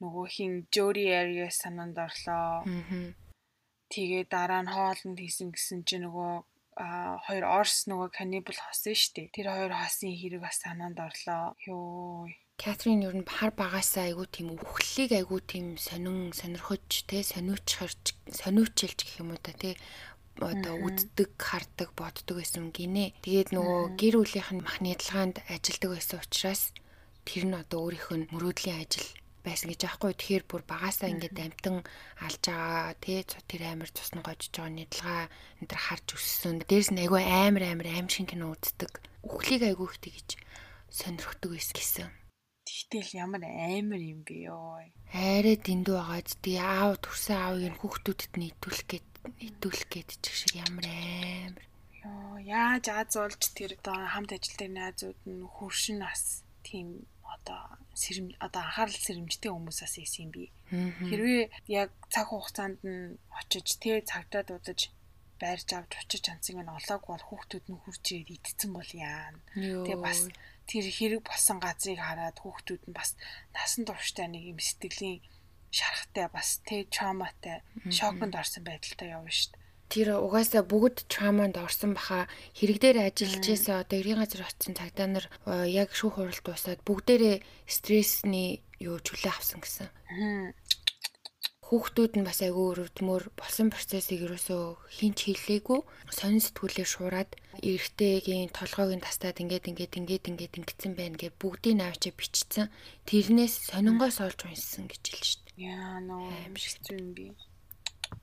[0.06, 2.62] нөгөө хин Жори Ариас санаанд орлоо.
[2.62, 3.27] Аа
[3.94, 6.34] Тэгээ дараа нь хоолнд хийсэн гэсэн чинь нөгөө
[6.78, 9.34] а хоёр орс нөгөө канибал хосон штэ.
[9.34, 11.58] Тэр хоёр хосын хэрэг бас санаанд орлоо.
[11.66, 12.30] Йоо.
[12.58, 19.00] Катрин ер нь хар багасаа айгуу тийм өвхлийг айгуу тийм сонин сонирхож те сониучхарч сониучилж
[19.02, 19.78] гэх юм уу та те
[20.38, 23.18] одоо үддэг, хардаг, боддог байсан гинэ.
[23.26, 26.62] Тэгээд нөгөө гэр бүлийнх нь махны ялгаанд ажилдаг байсан учраас
[27.26, 29.10] тэр нь одоо өөрийнх нь мөрөөдлийн ажил
[29.48, 30.12] байсан гэж аахгүй.
[30.12, 31.88] Тэгэхээр бүр багасаа ингээд амтан
[32.20, 35.32] алж байгаа тий тэр амир цусна гожж байгаа нэдлага
[35.64, 36.56] энэ төр харж өссөн.
[36.68, 38.92] Дээрс нь айгүй амир амир аим шиг кино үздэг.
[39.24, 40.30] Үхлийг айгүй ихтэй гэж
[40.92, 42.12] сонирхдаг байсан.
[42.68, 44.84] Тэгтэл ямар амар юм бэ ёо.
[45.16, 49.08] Арай дэндүү байгааз тий аав төрсөн аавыг хүүхдүүдэд нийтүүлэх гээд
[49.40, 51.64] нийтүүлэх гээд чих шиг ямар амар.
[52.04, 57.08] Ёо яаж аз олж тэр одоо хамт ажилтны найзууд нь хөршин нас тийм
[57.48, 60.44] одоо сэрэм одоо анхаарал сэрэмжтэй хүмүүсээс ийсэн юм би.
[61.10, 64.92] Хэрвээ яг цаг хугацаанд нь очиж тэ цагдаа дуудаж
[65.42, 69.40] байрж авч очиж анцыг нь олоог бол хүүхдүүд нь хурж ирээд идсэн бол яана.
[69.56, 70.20] Тэгээ бас
[70.70, 73.18] тэр хэрэг болсон газрыг хараад хүүхдүүд нь бас
[73.56, 75.24] насан турштай нэг юм сэтгэлийн
[75.74, 79.57] шарахтай бас тэ травматай шоконд орсон байдалтай явна шүү.
[79.92, 82.28] Тэр угаасаа бүгд травманд орсон баха
[82.58, 85.26] хэрэг дээр ажиллаж байсан одоо эрийн газар очсон цагдаа нар
[85.68, 87.38] яг шүүх хуралд дуусаад бүгдээрээ
[87.76, 88.50] стрессний
[88.84, 89.88] юу чөлөө авсан гэсэн
[91.68, 95.80] хүүхдүүд нь бас айгүй өрөвдмөр болсон процессыг ерөөсөө хинч хэлээгүй
[96.16, 101.76] сонин сэтгүүлээр шуурад эрэгтэйгийн толгойг нь тастаад ингээд ингээд ингээд ингээд ингэсэн байна гэж бүгдийг
[101.76, 102.72] навчаа бичсэн.
[103.04, 105.44] Тэрнээс сонингоос олж уншсан гэж хэлж шít.
[105.60, 107.36] Яа нөө аимшигч юм би.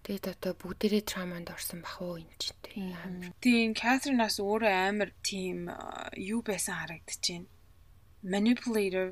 [0.05, 2.93] Тэгээд одоо бүгдээрээ травманд орсон бах уу энэ ч тийм.
[3.45, 5.69] Тийм Катринаас өөрөө амар тийм
[6.17, 7.45] юу байсан харагдчихээн.
[8.25, 9.09] Manipulator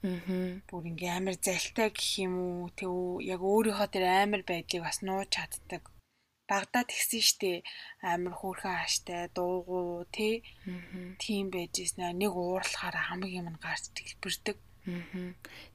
[0.00, 0.64] Аа.
[0.68, 2.72] Бүр ингээм амар залтай гэх юм уу?
[2.72, 5.92] Тэг үү яг өөрийнхөө тэр амар байдлыг бас нууж чаддаг.
[6.48, 7.52] Багдад тэгсэн штэ
[8.00, 10.40] амар хөөрхөн хааштай дуугу тий.
[11.20, 12.16] Тийм байж ийснэ.
[12.16, 14.56] Нэг уурлахаар хамаг юм гарч дэлбэрдэг.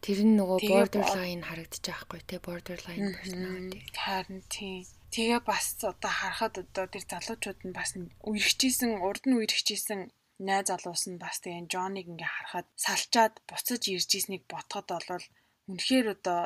[0.02, 3.80] Тэр нь нөгөө borderline харагдчих байхгүй тий borderline personality.
[3.94, 4.88] Харин тий.
[5.14, 7.94] Тэгээ бас одоо харахад одоо тэр залуучууд нь бас
[8.26, 10.10] үерхчихсэн урд нь үерхчихсэн
[10.42, 15.26] найз залуус нь бас тэгээ Джоныг ингээ харахад салчаад буцаж ирж ийснийг ботход болвол
[15.70, 16.42] үнэхээр одоо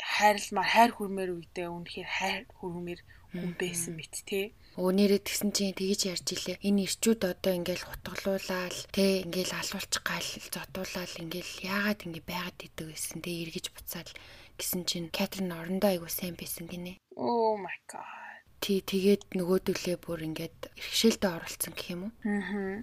[0.00, 3.00] хайрламар хайр хүрмээр үедээ үнэхээр хайр хүрмээр
[3.34, 4.54] хүн байсан мэт те.
[4.80, 6.58] Өөнийрээ тэгсэн чинь тэгж ярьж илээ.
[6.66, 12.86] Энэ ирчүүд одоо ингээл хутгалуулаад те ингээл алуулчих гал зодуулаад ингээл яагаад ингээ байгаад идэг
[12.90, 14.10] гэсэн те эргэж буцаал
[14.58, 16.98] гэсэн чинь Катрин орондоо айгуу сайн байсан гинэ.
[17.14, 18.24] Oh my god
[18.64, 22.12] тий тэгээд нөгөөдөлөө бүр ингээд иргэшээлдээ оролцсон гэх юм уу?
[22.24, 22.80] Аа.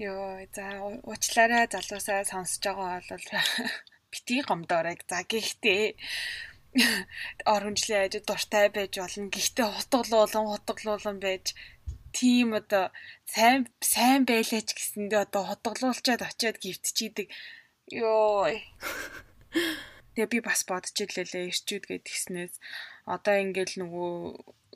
[0.00, 0.64] Йоо за
[1.04, 3.26] уучлаарай залуусаа сонсож байгаа бол
[4.12, 4.96] битгий гомдоорой.
[5.04, 5.92] За гэхдээ
[7.54, 9.28] оромжлын ажид дуртай байж болно.
[9.34, 11.46] Гэхдээ хутгалуулан хутгалуулан байж
[12.12, 12.84] тийм одоо
[13.34, 17.28] сайн сайн байлаач гэсэндээ одоо хутгалуулчаад очиад гівтчихийдэг.
[17.92, 18.52] Йоо.
[20.14, 22.54] Тэгээ би бас бодож илээ ирчүүд гэд гиснээс
[23.06, 24.12] одоо ингээл нөгөө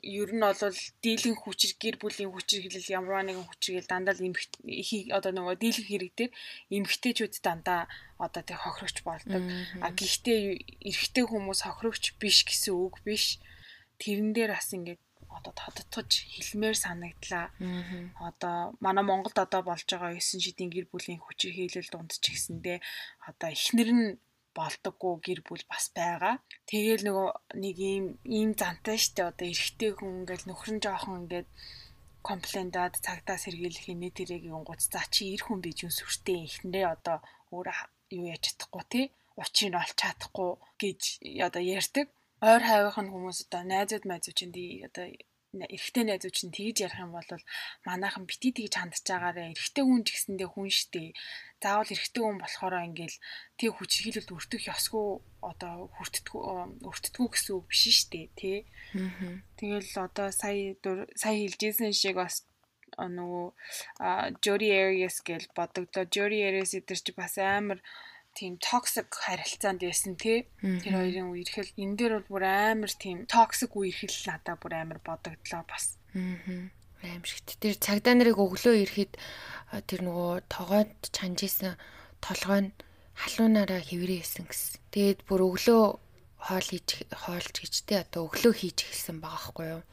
[0.03, 0.59] ер нь бол
[0.99, 4.43] дийлэн хүчир гэр бүлийн хүчир хэлэл ямар нэгэн хүчрэл дандаа л эмх
[5.15, 6.31] одоо нөгөө дийлэн хэрэг дээр
[6.75, 7.87] эмгтээчүүд дандаа
[8.19, 9.41] одоо тэг хохирогч болдог.
[9.79, 10.39] А гэхдээ
[10.83, 13.39] эрэгтэй хүмүүс хохирогч биш гэсэн үг биш.
[14.03, 14.99] Тэрэн дээр бас ингээд
[15.31, 17.47] одоо тодтогч хэлмээр санагдлаа.
[18.19, 22.77] Одоо манай Монголд одоо болж байгаа 9 шидийн гэр бүлийн хүчир хэлэл дунд ч гэсэндээ
[23.23, 24.07] одоо эхнэр нь
[24.57, 26.35] болдоггүй гэр бүл бас байгаа.
[26.69, 27.29] Тэгээл нөгөө
[27.63, 28.05] нэг ийм
[28.37, 31.47] ийм зантай штэ одоо эрэгтэй хүн ингээл нөхөр нь жоохон ингээд
[32.27, 36.85] комплендад цагтаа сэргийлэх инээ тэрэг юм гоц за чи эр хүн биж юм сүртэй ихнэрээ
[36.95, 37.17] одоо
[37.51, 37.67] өөр
[38.15, 39.05] юу яаж чадахгүй тий
[39.41, 40.51] учрыг олж чадахгүй
[40.81, 41.01] гэж
[41.47, 42.07] одоо ярьдаг.
[42.49, 44.55] Ойр хавийнх нь хүмүүс одоо найзууд майзууд чинь
[44.87, 45.05] одоо
[45.53, 47.29] эрэгтэй найзууд чинь тэгж ярих юм бол
[47.85, 49.53] манайхан бити тэгж хандж байгаарэ.
[49.53, 51.13] Эрэгтэй хүн ч гэсэндээ хүн штэ
[51.61, 53.17] заавал эрэгтэй хүн болохоор ингээл
[53.55, 55.07] тэг хүчрхийлэлд өртөх ёсгүй
[55.39, 56.41] одоо хүртдэггүй
[56.89, 58.57] өртдөггүй гэсэн үг биш штэ тий.
[59.55, 60.75] Тэгэл одоо сая
[61.15, 62.43] сая хэлжсэн шиг бас
[62.97, 63.45] нөгөө
[64.43, 66.05] Jody Arias гэж бодогдоо.
[66.09, 67.79] Jody Arias эдэр чи бас амар
[68.33, 70.49] тийм токсик харилцаанд байсан тий.
[70.61, 75.63] Тэр хоёрын үерхэл энэ дээр бол бүр амар тийм токсик үерхэл надад бүр амар бодогдлоо
[75.69, 75.97] бас.
[76.17, 76.69] Аа.
[77.03, 77.59] Аимшигт.
[77.59, 79.13] Тэр цагдаа нарыг өглөө ирэхэд
[79.89, 81.75] тэр нөгөө тогоод чанжижсэн
[82.23, 82.75] толгой нь
[83.19, 84.79] халуунаараа хэврээсэн гэсэн.
[84.93, 85.83] Тэгээд бүр өглөө
[86.47, 89.83] хоол хийж хоолж гэжтэй одоо өглөө хийж эхэлсэн байгаа байхгүй юу?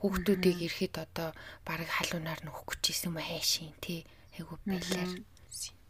[0.00, 1.28] Хүүхдүүдийг ирэхэд одоо
[1.64, 4.04] баг халуунаар нөхөх гэж исэн мэ хайшин тий.
[4.36, 5.10] Айгу байлаар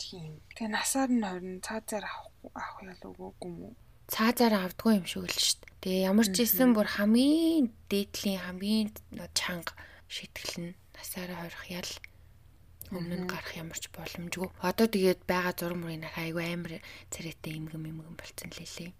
[0.01, 0.40] Тийм.
[0.57, 3.74] Тэгээ насаар нь хорин цаазаар авах авах ял өгөөгүй юм уу?
[4.09, 5.76] Цаазаар авдгүй юм шиг л шүү дээ.
[5.84, 8.88] Тэгээ ямар ч исэн бүр хамгийн дээдлийн хамгийн
[9.36, 9.76] чанга
[10.09, 11.90] шитгэл нь насаараа хорих ял
[12.90, 14.51] Өмнө нь гарах ямарч боломжгүй.
[14.66, 16.82] Одоо тэгээд байгаа зураг мөрийн айгүй амар
[17.14, 18.90] царайтай имгэн имгэн болцсон лээ.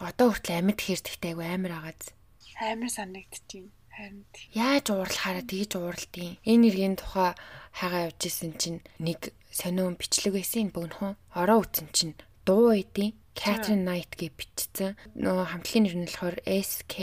[0.00, 2.16] Одоо хүртэл амьд хэрдэгтэй айгүй амар агааз.
[2.56, 3.68] Амар санагдчихэв.
[3.96, 7.32] Харин яаж уурлахаараа тэгж ууралдیں۔ Энэ иргэн тухай
[7.72, 11.16] хагаа явж исэн чинь нэг сониун бичлэг байсан бөгнөхөн.
[11.32, 12.12] Ороо үтсэн чинь
[12.44, 15.00] дуу эдийн Catherine Knight гэж бичсэн.
[15.16, 16.94] Нөгөө хамтлагийн нэр нь болохоор SK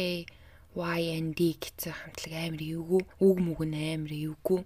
[0.77, 3.01] YND гэсэн хамтлаг амар эвгүй.
[3.25, 4.61] Үг мүг нь амар эвгүй.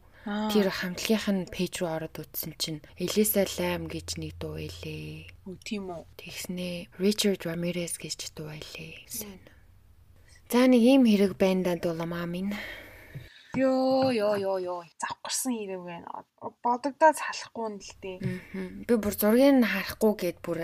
[0.51, 5.31] Тэр хамтлагийнх нь пэйж руу ороод үзсэн чинь Elisa Lam гэж нэг дуу илээ.
[5.47, 6.03] Үгүй тийм үү.
[6.19, 9.07] Тэгснээ Richard Ramirez гэж дуу илээ.
[10.47, 12.55] За нэг ийм хэрэг байна да дууламаа минь.
[13.59, 16.07] Йоо ёо ёо ёо завхарсан хэрэг байна.
[16.63, 18.17] Бодогдоо салахгүй нь л дээ.
[18.87, 20.59] Би бүр зургийг нь харахгүй гээд бүр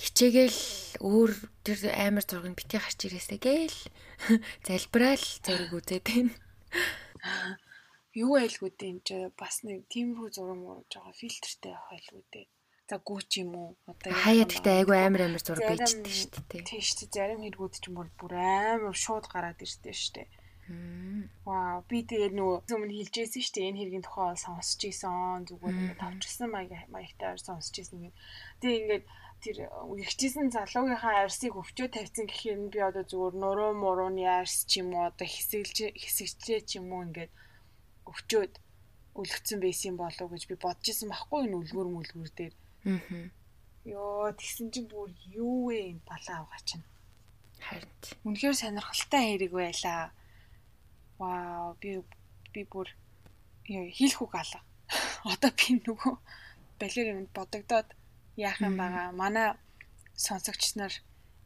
[0.00, 0.60] хичээгээл
[1.04, 3.80] өөр тэр амар зургийг бити гарч ирээсэй гээл
[4.66, 6.32] залбираал зураг үзээд байна.
[8.16, 12.46] Юу айлгүй дээ энэ ч бас нэг тиймэрхүү зураг мууж байгаа фильтртэй айлгүй дээ.
[12.88, 13.70] За гүүч юм уу?
[13.84, 16.64] Одоо хаяа гэхдээ айгүй амар амар зураг бийжтэй шүү дээ.
[16.64, 17.16] Тийм шүү дээ.
[17.20, 20.28] Зарим хэрэгүүд ч юм бол бүр амар шууд гараад ирдэ шүү дээ.
[21.44, 23.68] Вау, би тэгээд нөгөө өмнө хэлжсэн шүү дээ.
[23.68, 25.44] Энэ хэргийн тухай сонсч ийсэн.
[25.48, 28.08] Зүгээр ингээд тавчсан маяг маягтай сонсч ийсэн.
[28.60, 29.04] Тэгээд ингээд
[29.44, 34.80] тэр ихжсэн залуугийнхаа арсыг өвчөө тавьсан гэхээр нь би одоо зүгээр нуруу мурууны арс ч
[34.80, 37.32] юм уу одоо хэсэглж хэсэгчээ ч юм уу ингээд
[38.08, 38.52] өвчөөд
[39.20, 42.56] өлгцэн байсан болов уу гэж би бодож исэн байхгүй энэ үлгүр мүлгүр дээр.
[42.56, 42.67] Аа.
[43.88, 46.84] Йоо тэгсэн чинь бүр юу вэ энэ балаа авгаа чинь.
[47.66, 47.90] Харин
[48.26, 50.12] үнэхээр сонирхолтой хэрэг байлаа.
[51.18, 51.90] Вау би
[52.52, 52.88] би бүр
[53.66, 54.60] хийх үг алга.
[55.24, 56.14] Одоо би нөгөө
[56.80, 57.88] балерин бодогдоод
[58.36, 59.12] яах юм байгаа.
[59.12, 59.48] Манай
[60.14, 60.92] сонсогч нар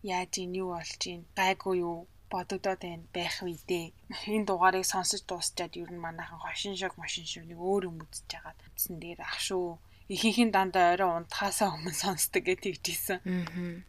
[0.03, 3.87] яаж ийн юу болж ийн гайгүй юу бодогдоод байна байх үедээ
[4.35, 8.28] энэ дугаарыг сонсож дуусчаад ер нь манайхан хошин шиг машин шиг нэг өөр юм үзэж
[8.33, 8.55] байгаа.
[8.76, 9.78] Тэсэн дээр ах шүү.
[10.12, 13.18] Ихийнхэн дандаа орой унтахаасаа өмнө сонсдог гэж тэгжсэн.
[13.24, 13.80] Аа.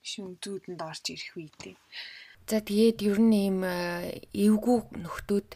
[0.00, 1.76] Шүн зүудэнд орж ирэх үедээ.
[2.48, 5.48] За тэгээд ер нь ийм э, эвгүй нөхдүүд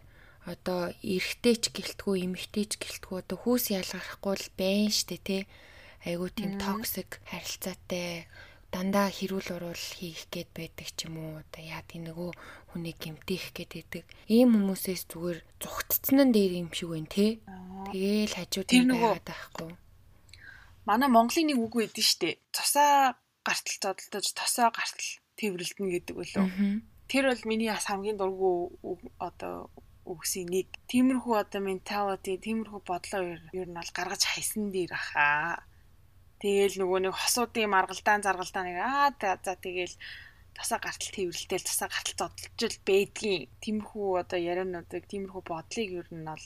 [0.47, 5.43] одоо эргэтэй ч гэлтгүү эмэгтэй ч гэлтгүү одоо хүүс ялгарахгүй л байна штэ тий
[6.07, 8.31] айгуу тийм токсик харилцаатай
[8.75, 12.31] дандаа хэрүүл уруул хийх гээд байдаг ч юм уу одоо яа тийм нөгөө
[12.71, 14.05] хүнийг гэмтэх гээд байдаг.
[14.27, 17.27] Ийм хүмүүсээс зүгээр зүгтцэн нь дээр юм шиг байна те.
[17.89, 19.71] Тэгээл хажууд нь байгаад байхгүй.
[20.87, 22.39] Манай Монголын нэг үг байдэн штэ.
[22.55, 26.47] Цусаа гартал зодолтож тосоо гартал тэрвэрлдэнэ гэдэг үлээ.
[27.11, 28.55] Тэр бол миний бас хамгийн дургүй
[29.23, 29.71] одоо
[30.07, 30.69] үгсийн нэг.
[30.91, 33.23] Тиймэрхүү одоо менталити, тиймэрхүү бодлоо
[33.55, 35.63] ер нь бол гаргаж хайсан дээр ахаа
[36.41, 39.97] Тэгээл нөгөө нэг хосуудын маргалдаан заргалдаа нэг аа за тэгээл
[40.57, 43.49] тасаа гартал тэрвэрлтэл тасаа гартал зодолж байдгийн.
[43.61, 46.45] Тиймэрхүү одоо яриануудыг тиймэрхүү бодлыг ер нь бол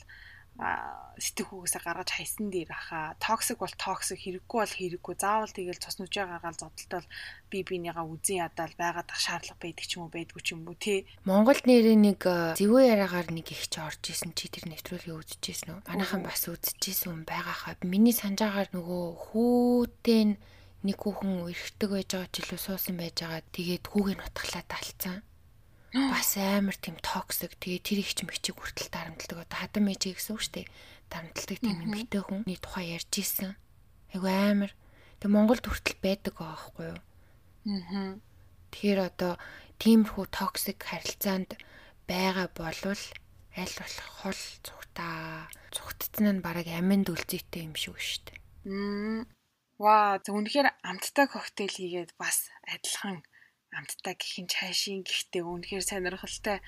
[1.20, 3.16] сэтгхүүгээсээ гаргаж хайсан дээр аха.
[3.20, 5.14] Токсик бол токсик хэрэггүй бол хэрэггүй.
[5.20, 7.06] Заавал тэгэл цус нүжээ гаргаад зодтолтол
[7.52, 10.76] би бинийгаа үзэн ядаал байгаад ах шаардлага байдаг ч юм уу байдгүй ч юм уу
[10.76, 11.04] тий.
[11.28, 12.20] Монголд нэрээ нэг
[12.56, 15.80] зэвүү яриагаар нэг их ч орж исэн чи тэр нэвтрүүлгийг үзчихсэн үү?
[15.88, 20.40] Манайхан бас үзчихсэн юм байгаахаа миний санджаагаар нөгөө хүүтэй
[20.88, 23.44] нэг хүүхэн эргэдэг байж байгаа ч илүү суусан байж байгаа.
[23.52, 25.20] Тэгээд хүүгээ нутглаа талцсан
[25.94, 30.34] бас амар тийм токсик тэгээ тэр их ч мэгчиг хүртэл дарамтлагдаг одоо хадам ээжээ гэсэн
[30.38, 30.66] үг шүү дээ.
[31.10, 33.58] Дарамтлагдаг тийм эмэгтэй хүний тухай ярьж исэн.
[34.14, 34.72] Айгу амар.
[35.18, 37.00] Тэгээ Монголд хүртэл байдаг аахгүй юу?
[37.66, 38.20] Аа
[38.70, 39.32] тэгэхээр одоо
[39.82, 41.58] тиймэрхүү токсик харилцаанд
[42.06, 43.02] байгаа болвол
[43.58, 48.38] аль болох хол цухтаа цухтцсан нь бараг аминд үлзийтэй юм шүү шүү дээ.
[49.80, 53.24] Ваа, зөв үнэхээр амттай коктейл хийгээд бас адилхан
[53.78, 56.58] амттай гэх юм чайшийн гэхдээ үнэхээр сонирхолтой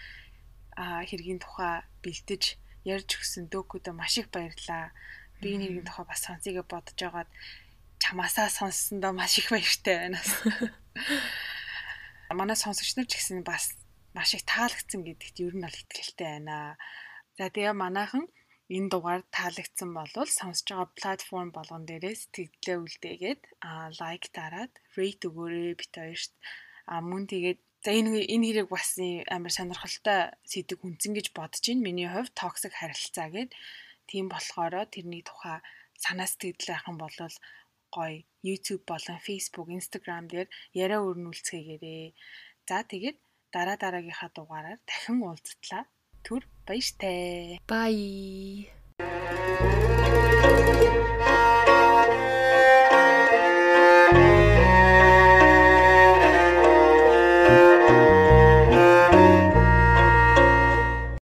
[0.79, 2.43] хэргийн тухай бэлтэж
[2.87, 4.95] ярьж өгсөн дөөкөдөө маш их баярлаа.
[5.41, 7.31] Би энэ хэргийн тухай бас сонсъё бодож байгаад
[8.03, 10.21] чамаасаа сонссондоо маш их баяртай байна.
[12.39, 13.77] Манай сонсогч нар ч гэсэн бас
[14.17, 16.79] маш их таалагдсан гэдэгт ер нь бол итгэлтэй байна.
[17.37, 18.25] За тэгээ манайхан
[18.77, 25.21] энэ дугаар таалагдсан бол сонсож байгаа платформ болгон дээрээс тэгдлээ үлдээгээд а лайк дараад рейт
[25.29, 26.33] өгөөрэй бит хоёрт
[26.87, 28.95] А мөн тэгээд за энэ энэ хэрэг бас
[29.31, 31.87] амар сонирхолтой сэдв хүнцэн гэж бодож байна.
[31.87, 33.51] Миний хувьд токсик харилцаа гэд
[34.07, 35.59] тийм болохоор тэрний тухай
[35.99, 37.37] санаа сэтгэл айхан болвол
[37.95, 42.07] гоё YouTube болон Facebook, Instagram дээр яриа өрнүүлцгээгээрээ.
[42.69, 43.19] За тэгээд
[43.55, 45.85] дараа дараагийнхаа дугаараар дахин уулзтлаа.
[46.25, 47.59] Түр баяртай.
[47.67, 48.71] Bye.